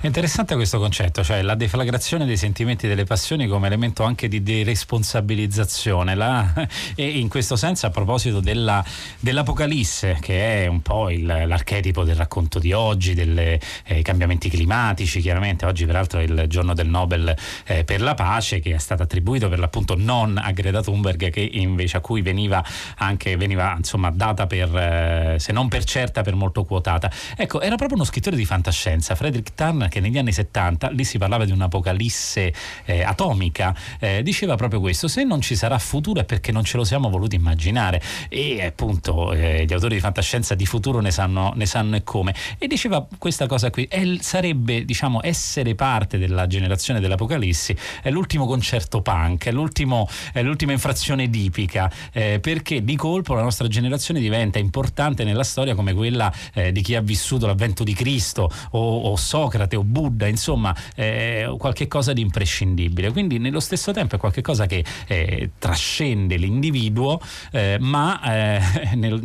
È 0.00 0.06
interessante 0.06 0.54
questo 0.54 0.78
concetto, 0.78 1.24
cioè 1.24 1.42
la 1.42 1.54
deflagrazione 1.54 2.26
dei 2.26 2.36
sentimenti 2.36 2.86
e 2.86 2.88
delle 2.88 3.04
passioni 3.04 3.46
come 3.46 3.66
elemento 3.66 4.02
anche 4.02 4.28
di 4.28 4.42
deresponsabilizzazione. 4.42 6.14
La, 6.14 6.52
e 6.94 7.08
in 7.18 7.28
questo 7.28 7.56
senso, 7.56 7.86
a 7.86 7.90
proposito 7.90 8.40
della, 8.40 8.84
dell'Apocalisse, 9.18 10.18
che 10.20 10.64
è 10.64 10.66
un 10.66 10.82
po' 10.82 11.10
il, 11.10 11.24
l'archetipo 11.24 12.04
del 12.04 12.16
racconto 12.16 12.58
di 12.58 12.72
oggi, 12.72 13.14
dei 13.14 13.58
eh, 13.84 14.02
cambiamenti 14.02 14.50
climatici, 14.50 15.20
chiaramente 15.20 15.64
oggi 15.64 15.86
peraltro 15.86 16.20
è 16.20 16.22
il 16.24 16.44
giorno 16.48 16.74
del 16.74 16.88
Nobel 16.88 17.34
eh, 17.64 17.84
per 17.84 18.02
la 18.02 18.14
pace, 18.14 18.60
che 18.60 18.74
è 18.74 18.78
stato 18.78 19.02
attribuito 19.02 19.48
per 19.48 19.58
l'appunto 19.58 19.94
non 19.96 20.36
a 20.36 20.50
Greta 20.52 20.82
Thunberg, 20.82 21.30
che 21.30 21.40
invece 21.40 21.96
a 21.96 22.00
cui 22.00 22.20
veniva 22.20 22.62
anche 22.96 23.36
veniva 23.36 23.74
insomma 23.76 24.10
data 24.10 24.46
per, 24.46 24.76
eh, 24.76 25.36
se 25.38 25.52
non 25.52 25.68
per 25.68 25.84
certa, 25.84 26.22
per 26.22 26.34
molto 26.34 26.64
quotata. 26.64 27.10
Ecco, 27.36 27.60
era 27.60 27.76
proprio 27.76 27.96
uno 27.96 28.06
scrittore 28.06 28.36
di 28.36 28.44
fantascienza, 28.44 29.14
Frederick 29.14 29.53
York 29.54 29.88
che 29.88 30.00
negli 30.00 30.18
anni 30.18 30.32
70, 30.32 30.90
lì 30.90 31.04
si 31.04 31.18
parlava 31.18 31.44
di 31.44 31.52
un'apocalisse 31.52 32.52
eh, 32.84 33.02
atomica, 33.02 33.74
eh, 33.98 34.22
diceva 34.22 34.56
proprio 34.56 34.80
questo, 34.80 35.08
se 35.08 35.24
non 35.24 35.40
ci 35.40 35.56
sarà 35.56 35.78
futuro 35.78 36.20
è 36.20 36.24
perché 36.24 36.52
non 36.52 36.64
ce 36.64 36.76
lo 36.76 36.84
siamo 36.84 37.08
voluti 37.08 37.36
immaginare 37.36 38.02
e 38.28 38.64
appunto 38.64 39.32
eh, 39.32 39.64
gli 39.66 39.72
autori 39.72 39.94
di 39.94 40.00
fantascienza 40.00 40.54
di 40.54 40.66
futuro 40.66 41.00
ne 41.00 41.10
sanno, 41.10 41.52
ne 41.54 41.66
sanno 41.66 41.96
e 41.96 42.02
come. 42.02 42.34
E 42.58 42.66
diceva 42.66 43.06
questa 43.18 43.46
cosa 43.46 43.70
qui, 43.70 43.86
è, 43.88 44.02
sarebbe 44.20 44.84
diciamo 44.84 45.20
essere 45.22 45.74
parte 45.74 46.18
della 46.18 46.46
generazione 46.46 47.00
dell'apocalissi, 47.00 47.76
è 48.02 48.10
l'ultimo 48.10 48.46
concerto 48.46 49.02
punk, 49.02 49.46
è, 49.46 49.50
è 49.50 50.42
l'ultima 50.42 50.72
infrazione 50.72 51.28
dipica, 51.28 51.90
eh, 52.12 52.40
perché 52.40 52.84
di 52.84 52.96
colpo 52.96 53.34
la 53.34 53.42
nostra 53.42 53.68
generazione 53.68 54.20
diventa 54.20 54.58
importante 54.58 55.24
nella 55.24 55.44
storia 55.44 55.74
come 55.74 55.94
quella 55.94 56.32
eh, 56.54 56.72
di 56.72 56.82
chi 56.82 56.94
ha 56.94 57.00
vissuto 57.00 57.46
l'avvento 57.46 57.84
di 57.84 57.94
Cristo 57.94 58.50
o, 58.70 59.00
o 59.02 59.16
Socrate 59.44 59.76
o 59.76 59.84
Buddha, 59.84 60.26
insomma 60.26 60.74
eh, 60.94 61.54
qualche 61.58 61.86
cosa 61.86 62.14
di 62.14 62.22
imprescindibile. 62.22 63.12
Quindi 63.12 63.38
nello 63.38 63.60
stesso 63.60 63.92
tempo 63.92 64.16
è 64.16 64.18
qualcosa 64.18 64.64
che 64.64 64.82
eh, 65.06 65.50
trascende 65.58 66.36
l'individuo 66.36 67.20
eh, 67.50 67.76
ma 67.78 68.22
eh, 68.22 68.60
nel, 68.96 69.20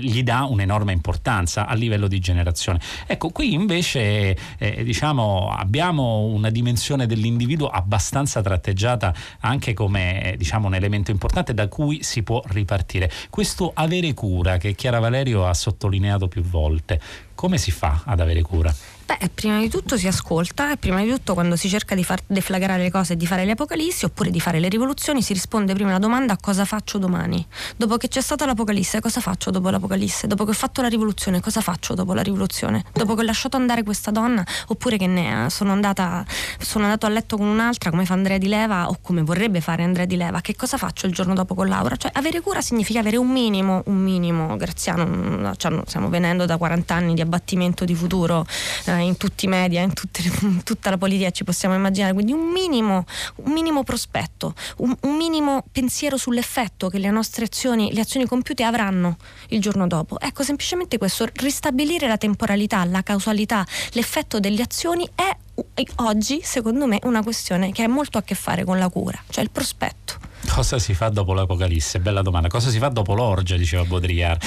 gli 0.00 0.22
dà 0.22 0.44
un'enorme 0.44 0.92
importanza 0.92 1.66
a 1.66 1.74
livello 1.74 2.06
di 2.06 2.20
generazione. 2.20 2.78
Ecco, 3.06 3.30
qui 3.30 3.52
invece 3.52 4.36
eh, 4.58 4.84
diciamo, 4.84 5.48
abbiamo 5.50 6.26
una 6.26 6.50
dimensione 6.50 7.06
dell'individuo 7.06 7.68
abbastanza 7.68 8.42
tratteggiata 8.42 9.12
anche 9.40 9.74
come 9.74 10.34
diciamo, 10.38 10.68
un 10.68 10.74
elemento 10.74 11.10
importante 11.10 11.52
da 11.52 11.66
cui 11.66 12.04
si 12.04 12.22
può 12.22 12.40
ripartire. 12.46 13.10
Questo 13.28 13.72
avere 13.74 14.14
cura 14.14 14.56
che 14.56 14.74
Chiara 14.76 15.00
Valerio 15.00 15.46
ha 15.46 15.54
sottolineato 15.54 16.28
più 16.28 16.42
volte, 16.42 17.00
come 17.34 17.58
si 17.58 17.70
fa 17.70 18.02
ad 18.04 18.20
avere 18.20 18.42
cura? 18.42 18.74
Beh, 19.06 19.28
prima 19.34 19.58
di 19.58 19.68
tutto 19.68 19.98
si 19.98 20.06
ascolta 20.06 20.72
e 20.72 20.78
prima 20.78 21.02
di 21.02 21.10
tutto 21.10 21.34
quando 21.34 21.56
si 21.56 21.68
cerca 21.68 21.94
di 21.94 22.02
far 22.02 22.20
deflagrare 22.26 22.82
le 22.82 22.90
cose 22.90 23.12
e 23.12 23.16
di 23.18 23.26
fare 23.26 23.44
le 23.44 23.50
apocalissi 23.52 24.06
oppure 24.06 24.30
di 24.30 24.40
fare 24.40 24.60
le 24.60 24.68
rivoluzioni 24.70 25.20
si 25.20 25.34
risponde 25.34 25.74
prima 25.74 25.90
alla 25.90 25.98
domanda 25.98 26.38
cosa 26.40 26.64
faccio 26.64 26.96
domani. 26.96 27.46
Dopo 27.76 27.98
che 27.98 28.08
c'è 28.08 28.22
stata 28.22 28.46
l'apocalisse 28.46 29.00
cosa 29.00 29.20
faccio 29.20 29.50
dopo 29.50 29.68
l'apocalisse? 29.68 30.26
Dopo 30.26 30.44
che 30.44 30.50
ho 30.50 30.54
fatto 30.54 30.80
la 30.80 30.88
rivoluzione 30.88 31.40
cosa 31.40 31.60
faccio 31.60 31.92
dopo 31.92 32.14
la 32.14 32.22
rivoluzione? 32.22 32.82
Dopo 32.94 33.14
che 33.14 33.20
ho 33.20 33.24
lasciato 33.24 33.58
andare 33.58 33.82
questa 33.82 34.10
donna 34.10 34.42
oppure 34.68 34.96
che 34.96 35.06
ne 35.06 35.48
sono 35.50 35.72
andata 35.72 36.24
sono 36.58 36.84
andato 36.84 37.04
a 37.04 37.10
letto 37.10 37.36
con 37.36 37.46
un'altra 37.46 37.90
come 37.90 38.06
fa 38.06 38.14
Andrea 38.14 38.38
Di 38.38 38.48
Leva 38.48 38.88
o 38.88 38.96
come 39.02 39.22
vorrebbe 39.22 39.60
fare 39.60 39.82
Andrea 39.82 40.06
Di 40.06 40.16
Leva, 40.16 40.40
che 40.40 40.56
cosa 40.56 40.78
faccio 40.78 41.04
il 41.04 41.12
giorno 41.12 41.34
dopo 41.34 41.54
con 41.54 41.68
Laura? 41.68 41.96
Cioè 41.96 42.10
avere 42.14 42.40
cura 42.40 42.62
significa 42.62 43.00
avere 43.00 43.18
un 43.18 43.28
minimo, 43.28 43.82
un 43.86 43.98
minimo, 43.98 44.56
Graziano, 44.56 45.54
cioè, 45.56 45.78
stiamo 45.84 46.08
venendo 46.08 46.46
da 46.46 46.56
40 46.56 46.94
anni 46.94 47.12
di 47.12 47.20
abbattimento 47.24 47.84
di 47.84 47.94
futuro. 47.94 48.46
Eh, 48.84 49.00
in 49.00 49.16
tutti 49.16 49.46
i 49.46 49.48
media, 49.48 49.82
in, 49.82 49.92
tutte, 49.92 50.22
in, 50.42 50.62
tutta 50.62 50.90
la 50.90 50.98
politica 50.98 51.30
ci 51.30 51.44
possiamo 51.44 51.74
immaginare, 51.74 52.12
quindi 52.12 52.32
un 52.32 52.50
minimo, 52.50 53.04
un 53.36 53.52
minimo 53.52 53.82
prospetto, 53.82 54.54
un, 54.78 54.94
un, 55.02 55.16
minimo 55.16 55.64
pensiero 55.70 56.16
sull'effetto 56.16 56.88
che 56.88 56.98
le 56.98 57.10
nostre 57.10 57.44
azioni, 57.44 57.92
le 57.92 58.00
azioni 58.00 58.26
compiute 58.26 58.62
avranno 58.62 59.16
il 59.48 59.60
giorno 59.60 59.86
dopo. 59.86 60.20
Ecco, 60.20 60.42
semplicemente 60.42 60.98
questo, 60.98 61.26
ristabilire 61.34 62.06
la 62.06 62.18
temporalità, 62.18 62.84
la 62.84 63.02
causalità, 63.02 63.66
l'effetto 63.92 64.40
delle 64.40 64.62
azioni 64.62 65.08
è 65.14 65.36
oggi, 65.96 66.40
secondo 66.42 66.86
me, 66.86 66.98
una 67.04 67.22
questione 67.22 67.72
che 67.72 67.82
ha 67.82 67.88
molto 67.88 68.18
a 68.18 68.22
che 68.22 68.34
fare 68.34 68.64
con 68.64 68.78
la 68.78 68.88
cura, 68.88 69.22
cioè 69.30 69.44
il 69.44 69.50
prospetto. 69.50 70.32
Cosa 70.54 70.78
si 70.78 70.94
fa 70.94 71.08
dopo 71.08 71.32
l'Apocalisse? 71.32 71.98
Bella 71.98 72.22
domanda. 72.22 72.46
Cosa 72.46 72.70
si 72.70 72.78
fa 72.78 72.86
dopo 72.86 73.12
l'orgia? 73.14 73.56
Diceva 73.56 73.82
Baudrillard. 73.82 74.40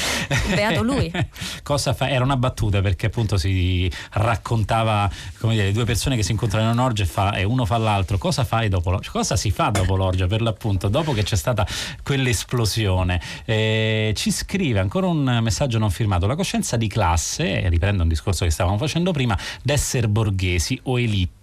Beato 0.55 0.81
lui. 0.81 1.11
Cosa 1.63 1.93
fa? 1.93 2.09
Era 2.09 2.23
una 2.23 2.37
battuta 2.37 2.79
perché 2.79 3.07
appunto 3.07 3.35
si 3.35 3.91
raccontava 4.11 5.11
come 5.37 5.55
dire, 5.55 5.73
due 5.73 5.83
persone 5.83 6.15
che 6.15 6.23
si 6.23 6.31
incontrano 6.31 6.71
in 6.71 6.71
un'orgia 6.71 7.03
e, 7.03 7.07
fa, 7.07 7.33
e 7.33 7.43
uno 7.43 7.65
fa 7.65 7.75
l'altro. 7.75 8.17
Cosa 8.17 8.45
fai 8.45 8.69
dopo 8.69 8.89
l'orgia? 8.89 9.11
Cosa 9.11 9.35
si 9.35 9.51
fa 9.51 9.69
dopo 9.69 9.97
l'orgia 9.97 10.27
per 10.27 10.41
l'appunto? 10.41 10.87
Dopo 10.87 11.11
che 11.11 11.23
c'è 11.23 11.35
stata 11.35 11.67
quell'esplosione. 12.03 13.21
Eh, 13.43 14.13
ci 14.15 14.31
scrive 14.31 14.79
ancora 14.79 15.07
un 15.07 15.39
messaggio 15.41 15.77
non 15.77 15.91
firmato. 15.91 16.25
La 16.25 16.37
coscienza 16.37 16.77
di 16.77 16.87
classe, 16.87 17.67
riprendo 17.67 18.03
un 18.03 18.07
discorso 18.07 18.45
che 18.45 18.51
stavamo 18.51 18.77
facendo 18.77 19.11
prima, 19.11 19.37
d'essere 19.61 20.07
borghesi 20.07 20.79
o 20.83 20.97
elite. 20.97 21.36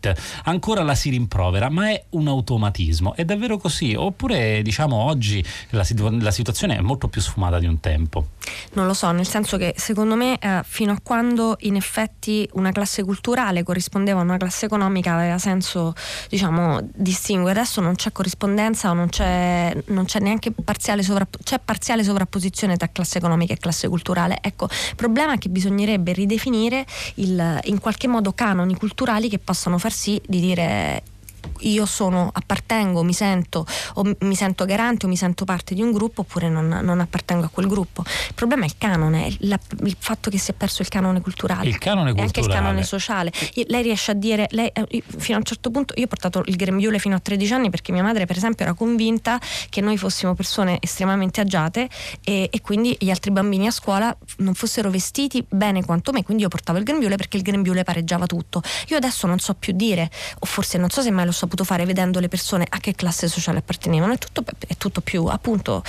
Ancora 0.45 0.83
la 0.83 0.95
si 0.95 1.11
rimprovera, 1.11 1.71
ma 1.71 1.91
è 1.91 2.05
un 2.11 2.29
automatismo. 2.29 3.15
È 3.15 3.25
davvero 3.25 3.59
così? 3.59 3.95
Oppure 3.95 4.63
diciamo 4.63 4.97
oggi 4.97 5.45
la, 5.71 5.85
situ- 5.85 6.21
la, 6.21 6.31
situazione 6.31 6.77
è 6.77 6.81
molto 6.81 7.09
più 7.09 7.21
sfumata 7.21 7.59
di 7.59 7.67
un 7.67 7.81
tempo. 7.81 8.27
Non 8.73 8.87
lo 8.87 8.95
so, 8.95 9.11
nel 9.13 9.27
senso 9.27 9.57
che 9.57 9.75
secondo 9.77 10.17
me 10.17 10.39
eh, 10.39 10.63
fino 10.65 10.93
a 10.93 10.99
quando 11.03 11.57
in 11.61 11.77
effetti 11.77 12.49
una 12.55 12.73
classe 12.73 13.05
culturale 13.05 13.63
corrispondeva 13.63 14.21
a 14.21 14.23
una 14.23 14.37
classe 14.37 14.67
economica 14.67 15.15
aveva 15.15 15.39
senso 15.39 15.95
diciamo 16.29 16.81
distinguere. 16.95 17.61
Adesso 17.61 17.81
non 17.81 17.95
c'è 17.95 18.13
corrispondenza 18.13 18.91
o 18.91 18.95
non 18.95 19.09
c'è, 19.09 19.75
non 19.87 20.05
c'è 20.05 20.21
neanche 20.21 20.51
parziale, 20.51 21.03
sovrapp- 21.03 21.43
c'è 21.43 21.59
parziale 21.59 22.03
sovrapposizione 22.03 22.77
tra 22.77 22.89
classe 22.91 23.19
economica 23.19 23.53
e 23.53 23.59
classe 23.59 23.89
culturale. 23.89 24.39
Ecco, 24.41 24.65
il 24.65 24.97
problema 24.97 25.35
è 25.35 25.39
che 25.39 25.49
bisognerebbe 25.49 26.13
ridefinire 26.13 26.85
il, 27.17 27.61
in 27.65 27.79
qualche 27.79 28.09
modo 28.09 28.33
canoni 28.33 28.75
culturali 28.77 29.29
che 29.29 29.39
possano 29.39 29.79
far 29.79 29.93
sì 29.95 30.21
di 30.27 30.41
dire 30.41 31.03
io 31.61 31.87
sono, 31.87 32.31
appartengo, 32.33 33.03
mi 33.03 33.13
sento, 33.13 33.67
o 33.95 34.15
mi 34.21 34.35
sento 34.35 34.65
garante 34.65 35.07
o 35.07 35.09
mi 35.09 35.17
sento 35.17 35.45
parte 35.45 35.75
di 35.75 35.83
un 35.83 35.93
gruppo 35.93 36.23
oppure 36.23 36.49
non, 36.49 36.67
non 36.67 37.01
appartengo 37.01 37.45
a 37.47 37.49
quel 37.49 37.67
gruppo. 37.67 38.03
Il 38.29 38.35
problema 38.35 38.63
è 38.63 38.67
il 38.67 38.75
canone, 38.79 39.35
la, 39.41 39.59
il 39.85 39.97
fatto 39.99 40.31
che 40.31 40.39
si 40.39 40.51
è 40.51 40.55
perso 40.55 40.83
il 40.83 40.89
canone 40.89 41.21
culturale. 41.21 41.69
Il 41.69 41.79
canone 41.79 42.13
culturale. 42.13 42.21
E 42.21 42.25
anche 42.25 42.41
il 42.41 42.49
canone 42.49 42.83
sociale. 42.83 43.33
Lei 43.67 43.83
riesce 43.83 44.11
a 44.11 44.15
dire, 44.15 44.47
lei, 44.51 44.69
eh, 44.69 45.03
fino 45.19 45.37
a 45.37 45.39
un 45.39 45.45
certo 45.45 45.71
punto, 45.71 45.95
io 45.97 46.05
ho 46.05 46.09
portato 46.09 46.43
il 46.47 46.57
grembiule 46.57 46.99
fino 46.99 47.15
a 47.15 47.21
13 47.21 47.53
anni 47.53 47.71
perché 47.71 47.93
mia 47.93 48.03
madre 48.03 48.27
per 48.27 48.37
esempio 48.37 48.65
era 48.65 48.75
convinta 48.75 49.41
che 49.69 49.81
noi 49.81 49.97
fossimo 49.97 50.35
persone 50.35 50.79
estremamente 50.81 51.41
agiate 51.41 51.89
e, 52.23 52.49
e 52.51 52.61
quindi 52.61 52.97
gli 52.99 53.11
altri 53.11 53.31
bambini 53.31 53.67
a 53.67 53.71
scuola 53.71 54.17
non 54.39 54.55
fossero 54.55 54.91
vestiti 54.91 55.45
bene 55.49 55.85
quanto 55.85 56.13
me, 56.13 56.23
quindi 56.23 56.43
io 56.43 56.49
portavo 56.49 56.79
il 56.79 56.85
grembiule 56.85 57.17
perché 57.17 57.37
il 57.37 57.43
grembiule 57.43 57.83
pareggiava 57.83 58.27
tutto. 58.27 58.63
Io 58.89 58.97
adesso 58.97 59.27
non 59.27 59.39
so 59.39 59.55
più 59.55 59.73
dire, 59.73 60.11
o 60.41 60.47
forse 60.47 60.79
non 60.79 60.91
so 60.91 61.03
se 61.03 61.11
mai 61.11 61.25
lo 61.25 61.33
saputo 61.35 61.65
fare 61.65 61.85
vedendo 61.85 62.21
le 62.21 62.29
persone 62.29 62.67
a 62.69 62.79
che 62.79 62.95
classe 62.95 63.29
sociale 63.29 63.59
appartenevano. 63.59 64.13
È 64.15 64.19
tutto, 64.19 64.45
è 64.67 64.77
tutto 64.77 65.01
più, 65.01 65.27
appunto, 65.27 65.83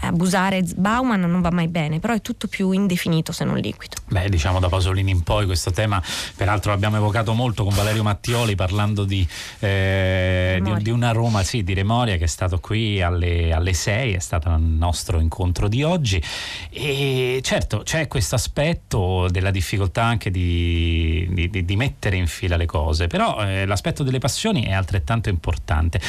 abusare 0.00 0.62
Bauman 0.76 1.20
non 1.20 1.40
va 1.40 1.50
mai 1.50 1.68
bene, 1.68 2.00
però 2.00 2.14
è 2.14 2.20
tutto 2.20 2.46
più 2.48 2.72
indefinito 2.72 3.32
se 3.32 3.44
non 3.44 3.56
liquido. 3.56 3.96
Beh, 4.08 4.28
diciamo 4.28 4.58
da 4.58 4.68
Pasolini 4.68 5.10
in 5.10 5.22
poi 5.22 5.46
questo 5.46 5.70
tema, 5.70 6.02
peraltro 6.36 6.70
l'abbiamo 6.70 6.96
evocato 6.96 7.32
molto 7.34 7.64
con 7.64 7.74
Valerio 7.74 8.02
Mattioli 8.02 8.54
parlando 8.54 9.04
di, 9.04 9.26
eh, 9.60 10.60
di, 10.62 10.82
di 10.82 10.90
una 10.90 11.12
Roma, 11.12 11.42
sì, 11.42 11.62
di 11.62 11.74
Remoria 11.74 12.16
che 12.16 12.24
è 12.24 12.28
stato 12.28 12.58
qui 12.58 13.00
alle, 13.00 13.52
alle 13.52 13.72
6, 13.72 14.14
è 14.14 14.18
stato 14.18 14.48
il 14.50 14.60
nostro 14.60 15.20
incontro 15.20 15.68
di 15.68 15.82
oggi 15.82 16.22
e 16.70 17.40
certo 17.42 17.82
c'è 17.84 18.08
questo 18.08 18.34
aspetto 18.34 19.28
della 19.30 19.50
difficoltà 19.50 20.04
anche 20.04 20.30
di, 20.30 21.26
di, 21.30 21.64
di 21.64 21.76
mettere 21.76 22.16
in 22.16 22.26
fila 22.26 22.56
le 22.56 22.66
cose, 22.66 23.06
però 23.06 23.40
eh, 23.42 23.66
l'aspetto 23.66 24.02
delle 24.02 24.18
passioni 24.18 24.64
è 24.64 24.72
altrettanto 24.72 24.87
importante. 25.28 26.00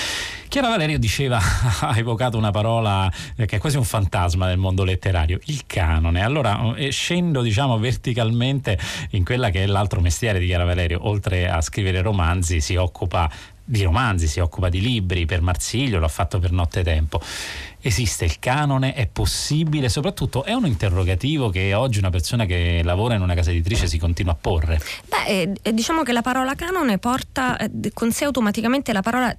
Chiara 0.48 0.70
Valerio 0.70 0.98
diceva, 0.98 1.40
ha 1.82 1.98
evocato 1.98 2.38
una 2.38 2.52
parola 2.52 3.12
eh, 3.36 3.46
che 3.46 3.58
è 3.58 3.60
quasi 3.60 3.78
un 3.78 3.84
fantasma 3.84 4.48
del 4.48 4.58
mondo 4.58 4.84
letterario, 4.84 5.40
il 5.46 5.64
canone. 5.68 6.24
Allora 6.24 6.74
eh, 6.76 6.90
scendo 6.90 7.42
diciamo 7.42 7.78
verticalmente 7.78 8.78
in 9.12 9.24
quella 9.24 9.50
che 9.50 9.64
è 9.64 9.66
l'altro 9.66 10.02
mestiere 10.02 10.40
di 10.40 10.46
Chiara 10.46 10.66
Valerio, 10.66 11.08
oltre 11.08 11.50
a 11.50 11.62
scrivere 11.62 12.02
romanzi 12.02 12.62
si 12.62 12.76
occupa 12.76 13.30
di 13.70 13.84
romanzi, 13.84 14.28
si 14.28 14.40
occupa 14.40 14.68
di 14.68 14.82
libri 14.82 15.28
per 15.28 15.42
Marsiglio, 15.42 16.00
l'ha 16.00 16.08
fatto 16.08 16.40
per 16.40 16.52
Nottetempo. 16.52 17.22
Esiste 17.82 18.26
il 18.26 18.40
canone? 18.40 18.94
È 18.94 19.08
possibile? 19.08 19.88
Soprattutto 19.88 20.44
è 20.44 20.52
un 20.52 20.66
interrogativo 20.66 21.50
che 21.50 21.74
oggi 21.74 22.00
una 22.00 22.10
persona 22.10 22.44
che 22.44 22.82
lavora 22.84 23.16
in 23.16 23.22
una 23.22 23.34
casa 23.34 23.52
editrice 23.52 23.88
si 23.88 23.98
continua 23.98 24.34
a 24.34 24.36
porre. 24.36 24.82
Beh, 25.08 25.26
eh, 25.26 25.54
eh 25.62 25.74
diciamo 25.74 26.04
che 26.04 26.12
la 26.12 26.22
parola 26.22 26.56
canone 26.56 26.98
porta 26.98 27.56
eh, 27.56 27.70
con 27.94 28.12
sé 28.12 28.26
automaticamente 28.26 28.92
la, 28.92 29.02
parola, 29.02 29.34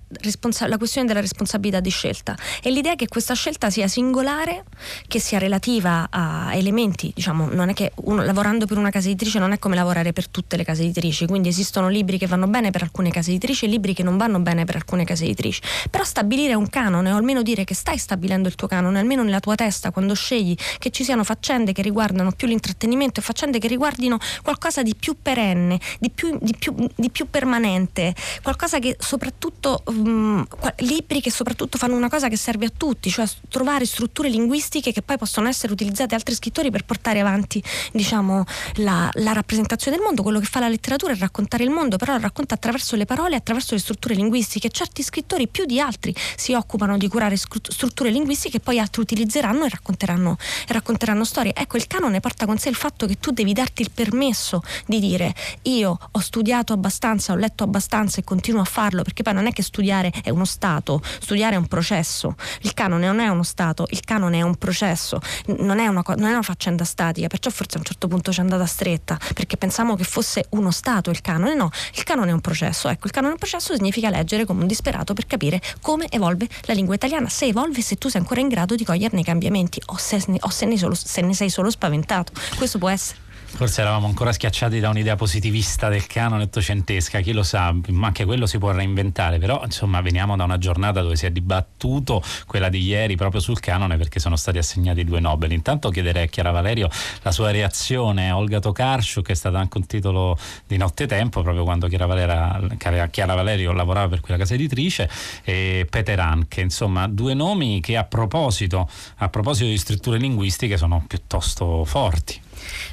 la 0.66 0.78
questione 0.78 1.06
della 1.06 1.20
responsabilità 1.20 1.80
di 1.80 1.90
scelta 1.90 2.34
e 2.62 2.70
l'idea 2.70 2.94
che 2.94 3.08
questa 3.08 3.34
scelta 3.34 3.68
sia 3.68 3.88
singolare, 3.88 4.64
che 5.06 5.20
sia 5.20 5.38
relativa 5.38 6.06
a 6.08 6.54
elementi, 6.54 7.12
diciamo, 7.14 7.50
non 7.50 7.68
è 7.68 7.74
che 7.74 7.92
uno 8.04 8.24
lavorando 8.24 8.64
per 8.64 8.78
una 8.78 8.88
casa 8.88 9.08
editrice 9.08 9.38
non 9.38 9.52
è 9.52 9.58
come 9.58 9.74
lavorare 9.74 10.14
per 10.14 10.28
tutte 10.28 10.56
le 10.56 10.64
case 10.64 10.82
editrici, 10.84 11.26
quindi 11.26 11.48
esistono 11.48 11.90
libri 11.90 12.16
che 12.16 12.26
vanno 12.26 12.46
bene 12.46 12.70
per 12.70 12.84
alcune 12.84 13.10
case 13.10 13.32
editrici 13.32 13.66
e 13.66 13.68
libri 13.68 13.92
che 13.92 14.02
non 14.02 14.16
vanno 14.16 14.38
bene 14.38 14.64
per 14.64 14.76
alcune 14.76 15.04
case 15.04 15.24
editrici. 15.24 15.60
Però 15.90 16.04
stabilire 16.04 16.54
un 16.54 16.70
canone 16.70 17.12
o 17.12 17.16
almeno 17.16 17.42
dire 17.42 17.64
che 17.64 17.74
stai 17.74 17.98
stabilendo 17.98 18.29
stabilendo 18.30 18.48
il 18.48 18.54
tuo 18.54 18.68
canone, 18.68 18.98
almeno 18.98 19.22
nella 19.22 19.40
tua 19.40 19.56
testa, 19.56 19.90
quando 19.90 20.14
scegli 20.14 20.54
che 20.78 20.90
ci 20.90 21.02
siano 21.02 21.24
faccende 21.24 21.72
che 21.72 21.82
riguardano 21.82 22.30
più 22.32 22.46
l'intrattenimento 22.46 23.20
e 23.20 23.22
faccende 23.22 23.58
che 23.58 23.66
riguardino 23.66 24.18
qualcosa 24.42 24.82
di 24.82 24.94
più 24.94 25.16
perenne, 25.20 25.80
di 25.98 26.10
più, 26.10 26.38
di 26.40 26.54
più, 26.56 26.74
di 26.94 27.10
più 27.10 27.28
permanente, 27.28 28.14
qualcosa 28.42 28.78
che 28.78 28.96
soprattutto, 28.98 29.82
um, 29.86 30.46
libri 30.78 31.20
che 31.20 31.30
soprattutto 31.30 31.76
fanno 31.78 31.96
una 31.96 32.08
cosa 32.08 32.28
che 32.28 32.36
serve 32.36 32.66
a 32.66 32.72
tutti, 32.74 33.10
cioè 33.10 33.26
trovare 33.48 33.84
strutture 33.84 34.28
linguistiche 34.28 34.92
che 34.92 35.02
poi 35.02 35.18
possono 35.18 35.48
essere 35.48 35.72
utilizzate 35.72 36.08
da 36.10 36.16
altri 36.16 36.34
scrittori 36.34 36.70
per 36.70 36.84
portare 36.84 37.20
avanti 37.20 37.62
diciamo, 37.92 38.44
la, 38.76 39.10
la 39.14 39.32
rappresentazione 39.32 39.96
del 39.96 40.06
mondo. 40.06 40.22
Quello 40.22 40.38
che 40.38 40.46
fa 40.46 40.60
la 40.60 40.68
letteratura 40.68 41.12
è 41.12 41.16
raccontare 41.16 41.64
il 41.64 41.70
mondo, 41.70 41.96
però 41.96 42.12
lo 42.12 42.20
racconta 42.20 42.54
attraverso 42.54 42.96
le 42.96 43.06
parole 43.06 43.36
attraverso 43.36 43.74
le 43.74 43.80
strutture 43.80 44.14
linguistiche. 44.14 44.68
Certi 44.68 45.02
scrittori 45.02 45.48
più 45.48 45.64
di 45.64 45.80
altri 45.80 46.14
si 46.36 46.52
occupano 46.52 46.96
di 46.96 47.08
curare 47.08 47.36
strutture 47.36 48.10
linguistiche 48.10 48.19
che 48.50 48.60
poi 48.60 48.78
altri 48.78 49.02
utilizzeranno 49.02 49.64
e 49.64 49.68
racconteranno, 49.68 50.36
e 50.66 50.72
racconteranno 50.72 51.24
storie. 51.24 51.52
Ecco, 51.54 51.76
il 51.76 51.86
canone 51.86 52.20
porta 52.20 52.46
con 52.46 52.58
sé 52.58 52.68
il 52.68 52.74
fatto 52.74 53.06
che 53.06 53.18
tu 53.18 53.30
devi 53.30 53.52
darti 53.52 53.82
il 53.82 53.90
permesso 53.90 54.62
di 54.86 55.00
dire 55.00 55.34
io 55.62 55.98
ho 56.10 56.18
studiato 56.18 56.72
abbastanza, 56.72 57.32
ho 57.32 57.36
letto 57.36 57.64
abbastanza 57.64 58.20
e 58.20 58.24
continuo 58.24 58.60
a 58.60 58.64
farlo, 58.64 59.02
perché 59.02 59.22
poi 59.22 59.34
non 59.34 59.46
è 59.46 59.52
che 59.52 59.62
studiare 59.62 60.12
è 60.22 60.30
uno 60.30 60.44
stato, 60.44 61.02
studiare 61.20 61.54
è 61.54 61.58
un 61.58 61.66
processo. 61.66 62.34
Il 62.60 62.74
canone 62.74 63.06
non 63.06 63.20
è 63.20 63.28
uno 63.28 63.42
stato, 63.42 63.86
il 63.90 64.00
canone 64.00 64.38
è 64.38 64.42
un 64.42 64.56
processo, 64.56 65.20
non 65.58 65.78
è 65.78 65.86
una, 65.86 66.02
non 66.16 66.28
è 66.28 66.32
una 66.32 66.42
faccenda 66.42 66.84
statica, 66.84 67.26
perciò 67.26 67.50
forse 67.50 67.76
a 67.76 67.78
un 67.78 67.84
certo 67.84 68.08
punto 68.08 68.32
ci 68.32 68.38
è 68.38 68.42
andata 68.42 68.66
stretta, 68.66 69.18
perché 69.34 69.56
pensavamo 69.56 69.96
che 69.96 70.04
fosse 70.04 70.46
uno 70.50 70.70
stato 70.70 71.10
il 71.10 71.20
canone, 71.20 71.54
no, 71.54 71.70
il 71.94 72.02
canone 72.04 72.30
è 72.30 72.34
un 72.34 72.40
processo, 72.40 72.88
ecco, 72.88 73.06
il 73.06 73.12
canone 73.12 73.30
è 73.30 73.34
un 73.34 73.40
processo 73.40 73.74
significa 73.74 74.10
leggere 74.10 74.44
come 74.44 74.62
un 74.62 74.66
disperato 74.66 75.14
per 75.14 75.26
capire 75.26 75.60
come 75.80 76.06
evolve 76.10 76.48
la 76.62 76.74
lingua 76.74 76.94
italiana, 76.94 77.28
se 77.28 77.46
evolve, 77.46 77.80
se 77.80 77.96
tu 77.96 78.08
sei 78.10 78.20
ancora 78.20 78.40
in 78.40 78.48
grado 78.48 78.74
di 78.74 78.84
coglierne 78.84 79.20
i 79.20 79.24
cambiamenti 79.24 79.80
o 79.86 79.96
se, 79.96 80.22
o 80.40 80.50
se, 80.50 80.66
ne, 80.66 80.76
solo, 80.76 80.94
se 80.94 81.20
ne 81.20 81.34
sei 81.34 81.48
solo 81.48 81.70
spaventato, 81.70 82.32
questo 82.56 82.78
può 82.78 82.88
essere. 82.88 83.29
Forse 83.52 83.82
eravamo 83.82 84.06
ancora 84.06 84.32
schiacciati 84.32 84.80
da 84.80 84.88
un'idea 84.88 85.16
positivista 85.16 85.90
del 85.90 86.06
canone 86.06 86.44
ottocentesca, 86.44 87.20
chi 87.20 87.32
lo 87.32 87.42
sa, 87.42 87.74
ma 87.88 88.06
anche 88.06 88.24
quello 88.24 88.46
si 88.46 88.56
può 88.56 88.70
reinventare, 88.70 89.38
però 89.38 89.60
insomma 89.62 90.00
veniamo 90.00 90.34
da 90.34 90.44
una 90.44 90.56
giornata 90.56 91.02
dove 91.02 91.14
si 91.14 91.26
è 91.26 91.30
dibattuto 91.30 92.22
quella 92.46 92.70
di 92.70 92.80
ieri 92.80 93.16
proprio 93.16 93.38
sul 93.38 93.60
canone 93.60 93.98
perché 93.98 94.18
sono 94.18 94.36
stati 94.36 94.56
assegnati 94.56 95.04
due 95.04 95.20
Nobel. 95.20 95.52
Intanto 95.52 95.90
chiederei 95.90 96.24
a 96.24 96.26
Chiara 96.26 96.52
Valerio 96.52 96.88
la 97.20 97.32
sua 97.32 97.50
reazione 97.50 98.30
a 98.30 98.38
Olga 98.38 98.60
Tokarczuk, 98.60 99.26
che 99.26 99.32
è 99.32 99.36
stato 99.36 99.56
anche 99.56 99.76
un 99.76 99.84
titolo 99.84 100.38
di 100.66 100.78
nottetempo, 100.78 101.42
proprio 101.42 101.62
quando 101.62 101.86
Chiara, 101.86 102.06
Valera, 102.06 103.08
Chiara 103.10 103.34
Valerio 103.34 103.72
lavorava 103.72 104.08
per 104.08 104.20
quella 104.20 104.38
casa 104.38 104.54
editrice, 104.54 105.10
e 105.44 105.86
Peter 105.90 106.18
Anke, 106.18 106.62
insomma 106.62 107.06
due 107.08 107.34
nomi 107.34 107.82
che 107.82 107.98
a 107.98 108.04
proposito, 108.04 108.88
a 109.16 109.28
proposito 109.28 109.68
di 109.68 109.76
strutture 109.76 110.16
linguistiche 110.16 110.78
sono 110.78 111.04
piuttosto 111.06 111.84
forti. 111.84 112.40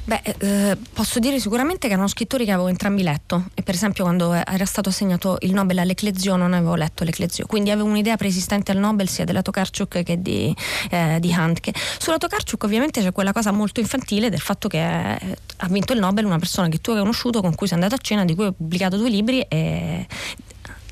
Beh, 0.04 0.22
eh, 0.38 0.76
posso 0.92 1.18
dire 1.18 1.38
sicuramente 1.38 1.86
che 1.86 1.92
erano 1.92 2.08
scrittori 2.08 2.44
che 2.44 2.52
avevo 2.52 2.68
entrambi 2.68 3.02
letto 3.02 3.46
e 3.54 3.62
per 3.62 3.74
esempio 3.74 4.04
quando 4.04 4.32
era 4.32 4.64
stato 4.64 4.88
assegnato 4.88 5.36
il 5.40 5.52
Nobel 5.52 5.78
all'Eclesio 5.78 6.36
non 6.36 6.54
avevo 6.54 6.74
letto 6.74 7.04
l'Eclesio, 7.04 7.46
quindi 7.46 7.70
avevo 7.70 7.88
un'idea 7.88 8.16
preesistente 8.16 8.72
al 8.72 8.78
Nobel 8.78 9.08
sia 9.08 9.24
della 9.24 9.42
Tokarczuk 9.42 10.02
che 10.02 10.22
di, 10.22 10.54
eh, 10.90 11.18
di 11.20 11.32
Handke. 11.32 11.72
Sulla 11.98 12.16
Tokarczuk 12.16 12.64
ovviamente 12.64 13.02
c'è 13.02 13.12
quella 13.12 13.32
cosa 13.32 13.50
molto 13.50 13.80
infantile 13.80 14.30
del 14.30 14.40
fatto 14.40 14.68
che 14.68 14.78
eh, 14.78 15.36
ha 15.56 15.68
vinto 15.68 15.92
il 15.92 15.98
Nobel 15.98 16.24
una 16.24 16.38
persona 16.38 16.68
che 16.68 16.80
tu 16.80 16.92
hai 16.92 16.98
conosciuto, 16.98 17.40
con 17.40 17.54
cui 17.54 17.66
sei 17.66 17.76
andato 17.76 17.94
a 17.94 17.98
cena, 17.98 18.24
di 18.24 18.34
cui 18.34 18.46
hai 18.46 18.52
pubblicato 18.52 18.96
due 18.96 19.10
libri 19.10 19.40
e 19.42 20.06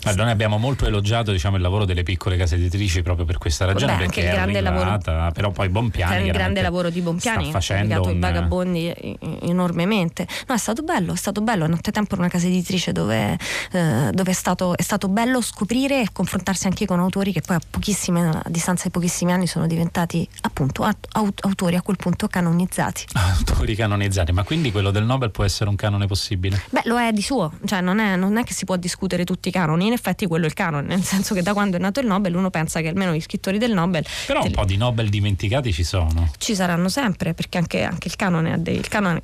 Allora, 0.09 0.25
noi 0.25 0.33
abbiamo 0.33 0.59
molto 0.59 0.87
elogiato 0.87 1.33
diciamo, 1.33 1.57
il 1.57 1.63
lavoro 1.63 1.85
delle 1.85 2.03
piccole 2.03 2.37
case 2.37 2.55
editrici 2.55 3.03
proprio 3.03 3.25
per 3.25 3.39
questa 3.39 3.65
ragione, 3.65 3.95
Beh, 3.95 3.99
perché 4.05 4.31
è 4.31 4.37
arrivata, 4.37 5.13
lavoro, 5.13 5.33
però 5.33 5.51
poi 5.51 5.69
Bonpiani 5.69 6.27
il 6.27 6.33
grande 6.33 6.63
lavoro 6.63 6.91
di 6.91 7.01
Bonpiani 7.01 7.45
sta 7.45 7.53
facendo 7.53 8.03
un... 8.03 8.17
i 8.17 8.19
vagabondi 8.19 8.95
enormemente. 9.43 10.27
No, 10.47 10.55
è 10.55 10.59
stato 10.59 10.83
bello, 10.83 11.13
è 11.13 11.17
stato 11.17 11.41
bello, 11.41 11.67
nottetempo 11.67 12.15
una 12.17 12.29
casa 12.29 12.47
editrice 12.47 12.93
dove, 12.93 13.39
eh, 13.73 14.11
dove 14.13 14.31
è, 14.31 14.35
stato, 14.35 14.77
è, 14.77 14.83
stato, 14.83 15.09
bello 15.09 15.41
scoprire 15.41 16.03
e 16.03 16.09
confrontarsi 16.13 16.67
anche 16.67 16.87
con 16.87 17.01
autori 17.01 17.33
che 17.33 17.41
poi 17.41 17.57
a, 17.57 17.61
pochissime, 17.69 18.29
a 18.29 18.49
distanza 18.49 18.85
di 18.85 18.91
pochissimi 18.91 19.33
anni 19.33 19.47
sono 19.47 19.67
diventati 19.67 20.27
appunto 20.43 20.83
aut- 20.83 21.45
autori 21.45 21.77
a 21.77 21.83
quel 21.83 21.97
punto 21.97 22.29
canonizzati. 22.29 23.05
Autori 23.37 23.75
canonizzati, 23.75 24.33
ma 24.33 24.45
quindi 24.45 24.71
quello 24.71 24.91
del 24.91 25.05
Nobel 25.05 25.31
può 25.31 25.45
essere 25.45 25.69
un 25.69 25.77
canone 25.77 26.07
possibile? 26.07 26.63
Beh, 26.71 26.83
lo 26.85 26.99
è 26.99 27.13
di 27.13 27.23
suo, 27.23 27.53
cioè 27.65 27.81
non 27.81 27.99
è, 27.99 28.17
non 28.17 28.37
è 28.37 28.45
che 28.45 28.55
si 28.55 28.65
può 28.65 28.77
discutere 28.77 29.25
tutti 29.25 29.49
i 29.49 29.53
canoni 29.53 29.87
effetti 29.97 30.27
quello 30.27 30.45
è 30.45 30.49
il 30.49 30.55
canone, 30.55 30.87
nel 30.89 31.03
senso 31.03 31.35
che 31.35 31.43
da 31.43 31.53
quando 31.53 31.77
è 31.77 31.81
nato 31.81 32.01
il 32.01 32.07
Nobel 32.07 32.35
uno 32.35 32.51
pensa 32.51 32.81
che 32.81 32.89
almeno 32.89 33.13
gli 33.13 33.21
scrittori 33.21 33.59
del 33.59 33.73
Nobel... 33.73 34.05
Però 34.27 34.43
un 34.43 34.51
po' 34.51 34.65
di 34.65 34.77
Nobel 34.77 35.09
dimenticati 35.09 35.73
ci 35.73 35.85
sono. 35.85 36.31
Ci 36.39 36.55
saranno 36.55 36.89
sempre, 36.89 37.35
perché 37.35 37.59
anche, 37.59 37.83
anche 37.83 38.09
il 38.09 38.17
canone, 38.17 38.63
dei, 38.63 38.77
il 38.77 38.89
canone 38.89 39.21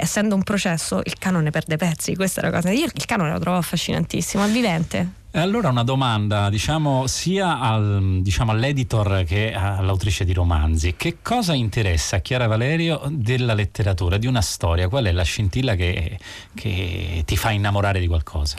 essendo 0.00 0.34
un 0.34 0.42
processo, 0.42 1.00
il 1.04 1.18
canone 1.18 1.50
perde 1.50 1.76
pezzi, 1.76 2.14
questa 2.14 2.40
è 2.40 2.44
la 2.44 2.50
cosa. 2.50 2.70
Io 2.70 2.84
il 2.84 3.04
canone 3.06 3.32
lo 3.32 3.38
trovo 3.38 3.58
affascinantissimo, 3.58 4.44
è 4.44 4.48
vivente. 4.48 5.20
Allora 5.34 5.70
una 5.70 5.82
domanda, 5.82 6.50
diciamo, 6.50 7.06
sia 7.06 7.58
al, 7.58 8.20
diciamo, 8.20 8.50
all'editor 8.50 9.24
che 9.24 9.54
all'autrice 9.54 10.26
di 10.26 10.34
romanzi. 10.34 10.94
Che 10.94 11.18
cosa 11.22 11.54
interessa 11.54 12.16
a 12.16 12.18
Chiara 12.18 12.46
Valerio 12.46 13.00
della 13.08 13.54
letteratura, 13.54 14.18
di 14.18 14.26
una 14.26 14.42
storia? 14.42 14.88
Qual 14.88 15.06
è 15.06 15.12
la 15.12 15.22
scintilla 15.22 15.74
che, 15.74 16.18
che 16.52 17.22
ti 17.24 17.36
fa 17.38 17.50
innamorare 17.50 17.98
di 17.98 18.08
qualcosa? 18.08 18.56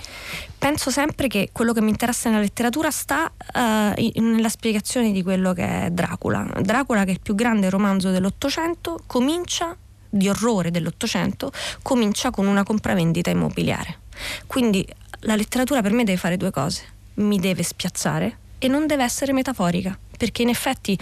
Penso 0.58 0.90
sempre 0.90 1.28
che 1.28 1.50
quello 1.52 1.74
che 1.74 1.82
mi 1.82 1.90
interessa 1.90 2.30
nella 2.30 2.42
letteratura 2.42 2.90
sta 2.90 3.32
uh, 3.32 4.20
nella 4.20 4.50
spiegazione 4.50 5.12
di 5.12 5.22
quello 5.22 5.54
che 5.54 5.86
è 5.86 5.90
Dracula. 5.92 6.48
Dracula, 6.60 7.04
che 7.04 7.12
è 7.12 7.14
il 7.14 7.20
più 7.22 7.36
grande 7.36 7.70
romanzo 7.70 8.10
dell'Ottocento, 8.10 9.00
comincia 9.06 9.78
di 10.14 10.30
orrore 10.30 10.70
dell'Ottocento, 10.70 11.52
comincia 11.82 12.30
con 12.30 12.46
una 12.46 12.64
compravendita 12.64 13.32
immobiliare. 13.32 13.98
Quindi 14.46 14.88
la 15.22 15.36
letteratura 15.36 15.82
per 15.82 15.92
me 15.92 16.04
deve 16.04 16.18
fare 16.18 16.38
due 16.38 16.52
cose. 16.52 16.84
Mi 17.16 17.40
deve 17.40 17.64
spiazzare 17.64 18.38
e 18.60 18.68
non 18.68 18.86
deve 18.86 19.04
essere 19.04 19.34
metaforica, 19.34 19.98
perché 20.16 20.44
in 20.44 20.50
effetti 20.50 20.98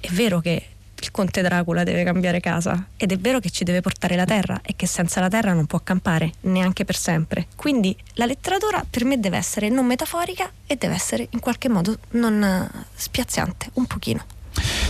è 0.00 0.08
vero 0.10 0.40
che 0.40 0.66
il 1.02 1.10
conte 1.10 1.42
Dracula 1.42 1.82
deve 1.82 2.04
cambiare 2.04 2.40
casa 2.40 2.86
ed 2.96 3.10
è 3.10 3.18
vero 3.18 3.40
che 3.40 3.50
ci 3.50 3.64
deve 3.64 3.80
portare 3.80 4.14
la 4.16 4.24
terra 4.24 4.60
e 4.62 4.76
che 4.76 4.86
senza 4.86 5.20
la 5.20 5.28
terra 5.28 5.52
non 5.52 5.66
può 5.66 5.80
campare 5.80 6.32
neanche 6.42 6.84
per 6.84 6.94
sempre. 6.94 7.48
Quindi 7.56 7.96
la 8.14 8.26
letteratura 8.26 8.84
per 8.88 9.04
me 9.04 9.18
deve 9.18 9.38
essere 9.38 9.68
non 9.68 9.86
metaforica 9.86 10.50
e 10.66 10.76
deve 10.76 10.94
essere 10.94 11.26
in 11.30 11.40
qualche 11.40 11.68
modo 11.68 11.98
non 12.10 12.70
spiazzante, 12.94 13.70
un 13.74 13.86
pochino. 13.86 14.24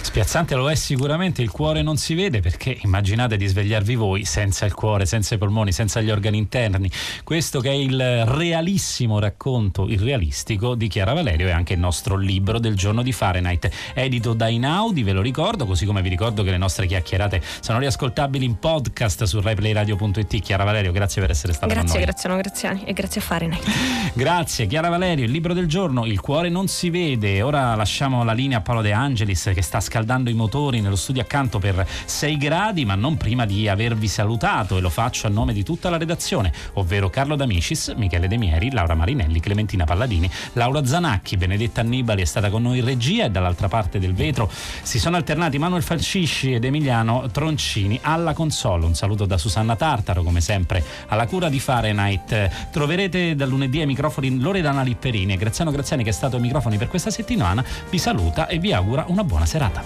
Spiazzante 0.03 0.55
lo 0.55 0.71
è 0.71 0.75
sicuramente, 0.75 1.43
il 1.43 1.51
cuore 1.51 1.83
non 1.83 1.97
si 1.97 2.15
vede 2.15 2.41
perché 2.41 2.77
immaginate 2.83 3.37
di 3.37 3.47
svegliarvi 3.47 3.95
voi 3.95 4.25
senza 4.25 4.67
il 4.67 4.75
cuore, 4.75 5.07
senza 5.07 5.35
i 5.35 5.38
polmoni, 5.38 5.73
senza 5.73 6.01
gli 6.01 6.11
organi 6.11 6.37
interni. 6.37 6.91
Questo 7.25 7.61
che 7.61 7.71
è 7.71 7.75
il 7.75 8.27
realissimo 8.27 9.19
racconto, 9.19 9.87
il 9.88 10.01
realistico 10.01 10.75
di 10.75 10.88
Chiara 10.88 11.12
Valerio 11.12 11.49
e 11.49 11.51
anche 11.51 11.73
il 11.73 11.79
nostro 11.79 12.17
libro 12.17 12.59
del 12.59 12.77
giorno 12.77 13.03
di 13.03 13.12
Fahrenheit, 13.12 13.71
edito 13.95 14.35
da 14.35 14.49
Inaudi, 14.49 15.03
ve 15.03 15.12
lo 15.12 15.23
ricordo, 15.23 15.67
così 15.67 15.87
come 15.87 16.03
vi 16.03 16.09
ricordo 16.09 16.43
che 16.43 16.51
le 16.51 16.59
nostre 16.59 16.87
chiacchierate 16.87 17.41
sono 17.61 17.79
riascoltabili 17.79 18.45
in 18.45 18.59
podcast 18.59 19.25
su 19.25 19.41
RaiPlayRadio.it. 19.41 20.41
Chiara 20.41 20.65
Valerio, 20.65 20.93
grazie 20.93 21.21
per 21.21 21.31
essere 21.31 21.53
stata 21.53 21.73
grazie, 21.73 21.88
con 21.88 21.99
noi. 21.99 22.05
Grazie, 22.05 22.29
grazie 22.29 22.53
Graziani 22.53 22.85
e 22.85 22.93
grazie 22.93 23.21
a 23.21 23.25
Fahrenheit. 23.25 23.65
grazie 24.15 24.67
Chiara 24.67 24.88
Valerio, 24.88 25.25
il 25.25 25.31
libro 25.31 25.55
del 25.55 25.67
giorno, 25.67 26.05
Il 26.07 26.21
cuore 26.21 26.49
non 26.49 26.69
si 26.69 26.91
vede. 26.91 27.41
Ora 27.41 27.75
lasciamo 27.75 28.25
la 28.25 28.33
linea 28.33 28.59
a 28.59 28.61
Paolo 28.61 28.83
De 28.83 28.93
Angelis 28.93 29.51
che 29.55 29.62
sta 29.62 29.81
scaldando 29.92 30.31
i 30.31 30.35
motori 30.35 30.81
nello 30.81 30.96
studio 30.96 31.20
accanto 31.20 31.59
per 31.59 31.87
6 32.07 32.38
gradi, 32.38 32.87
ma 32.87 32.94
non 32.94 33.18
prima 33.18 33.44
di 33.44 33.68
avervi 33.68 34.09
salutato 34.09 34.78
e 34.78 34.81
lo 34.81 34.88
faccio 34.88 35.26
a 35.26 35.31
nome 35.31 35.52
di 35.52 35.62
tutta 35.62 35.90
la 35.90 35.98
redazione, 35.98 36.50
ovvero 36.74 37.11
Carlo 37.11 37.37
D'Amicis, 37.37 37.92
Michele 37.96 38.26
De 38.26 38.38
Mieri, 38.38 38.70
Laura 38.70 38.94
Marinelli, 38.94 39.38
Clementina 39.38 39.85
Palladini, 39.85 40.31
Laura 40.55 40.87
Zanacchi, 40.87 41.37
Benedetta 41.37 41.83
Annibali 41.83 42.22
è 42.22 42.24
stata 42.24 42.48
con 42.48 42.62
noi 42.62 42.78
in 42.78 42.87
regia 42.87 43.26
e 43.26 43.31
dall'altra 43.31 43.68
parte 43.68 43.98
del 43.98 44.14
vetro 44.14 44.50
si 44.83 44.98
sono 44.98 45.16
alternati 45.16 45.59
Manuel 45.59 45.83
Falcisci 45.83 46.55
ed 46.55 46.64
Emiliano 46.64 47.28
Troncini 47.31 47.98
alla 48.00 48.33
console. 48.33 48.87
Un 48.87 48.94
saluto 48.94 49.26
da 49.26 49.37
Susanna 49.37 49.76
Tartaro, 49.76 50.22
come 50.22 50.40
sempre, 50.40 50.83
alla 51.09 51.26
cura 51.26 51.50
di 51.50 51.61
Fahrenheit. 51.61 52.70
Troverete 52.70 53.35
dal 53.35 53.50
lunedì 53.50 53.81
ai 53.81 53.87
microfoni 53.87 54.38
Loredana 54.38 54.81
Lipperini 54.81 55.35
e 55.35 55.37
Graziano 55.37 55.70
Graziani 55.70 56.02
che 56.02 56.11
è 56.11 56.14
stato 56.14 56.37
ai 56.37 56.42
microfoni 56.42 56.78
per 56.78 56.88
questa 56.88 57.11
settimana. 57.11 57.62
Vi 57.90 57.98
saluta 57.98 58.46
e 58.46 58.59
vi 58.59 58.72
augura 58.72 59.05
una 59.09 59.22
buona 59.22 59.44
serata. 59.44 59.82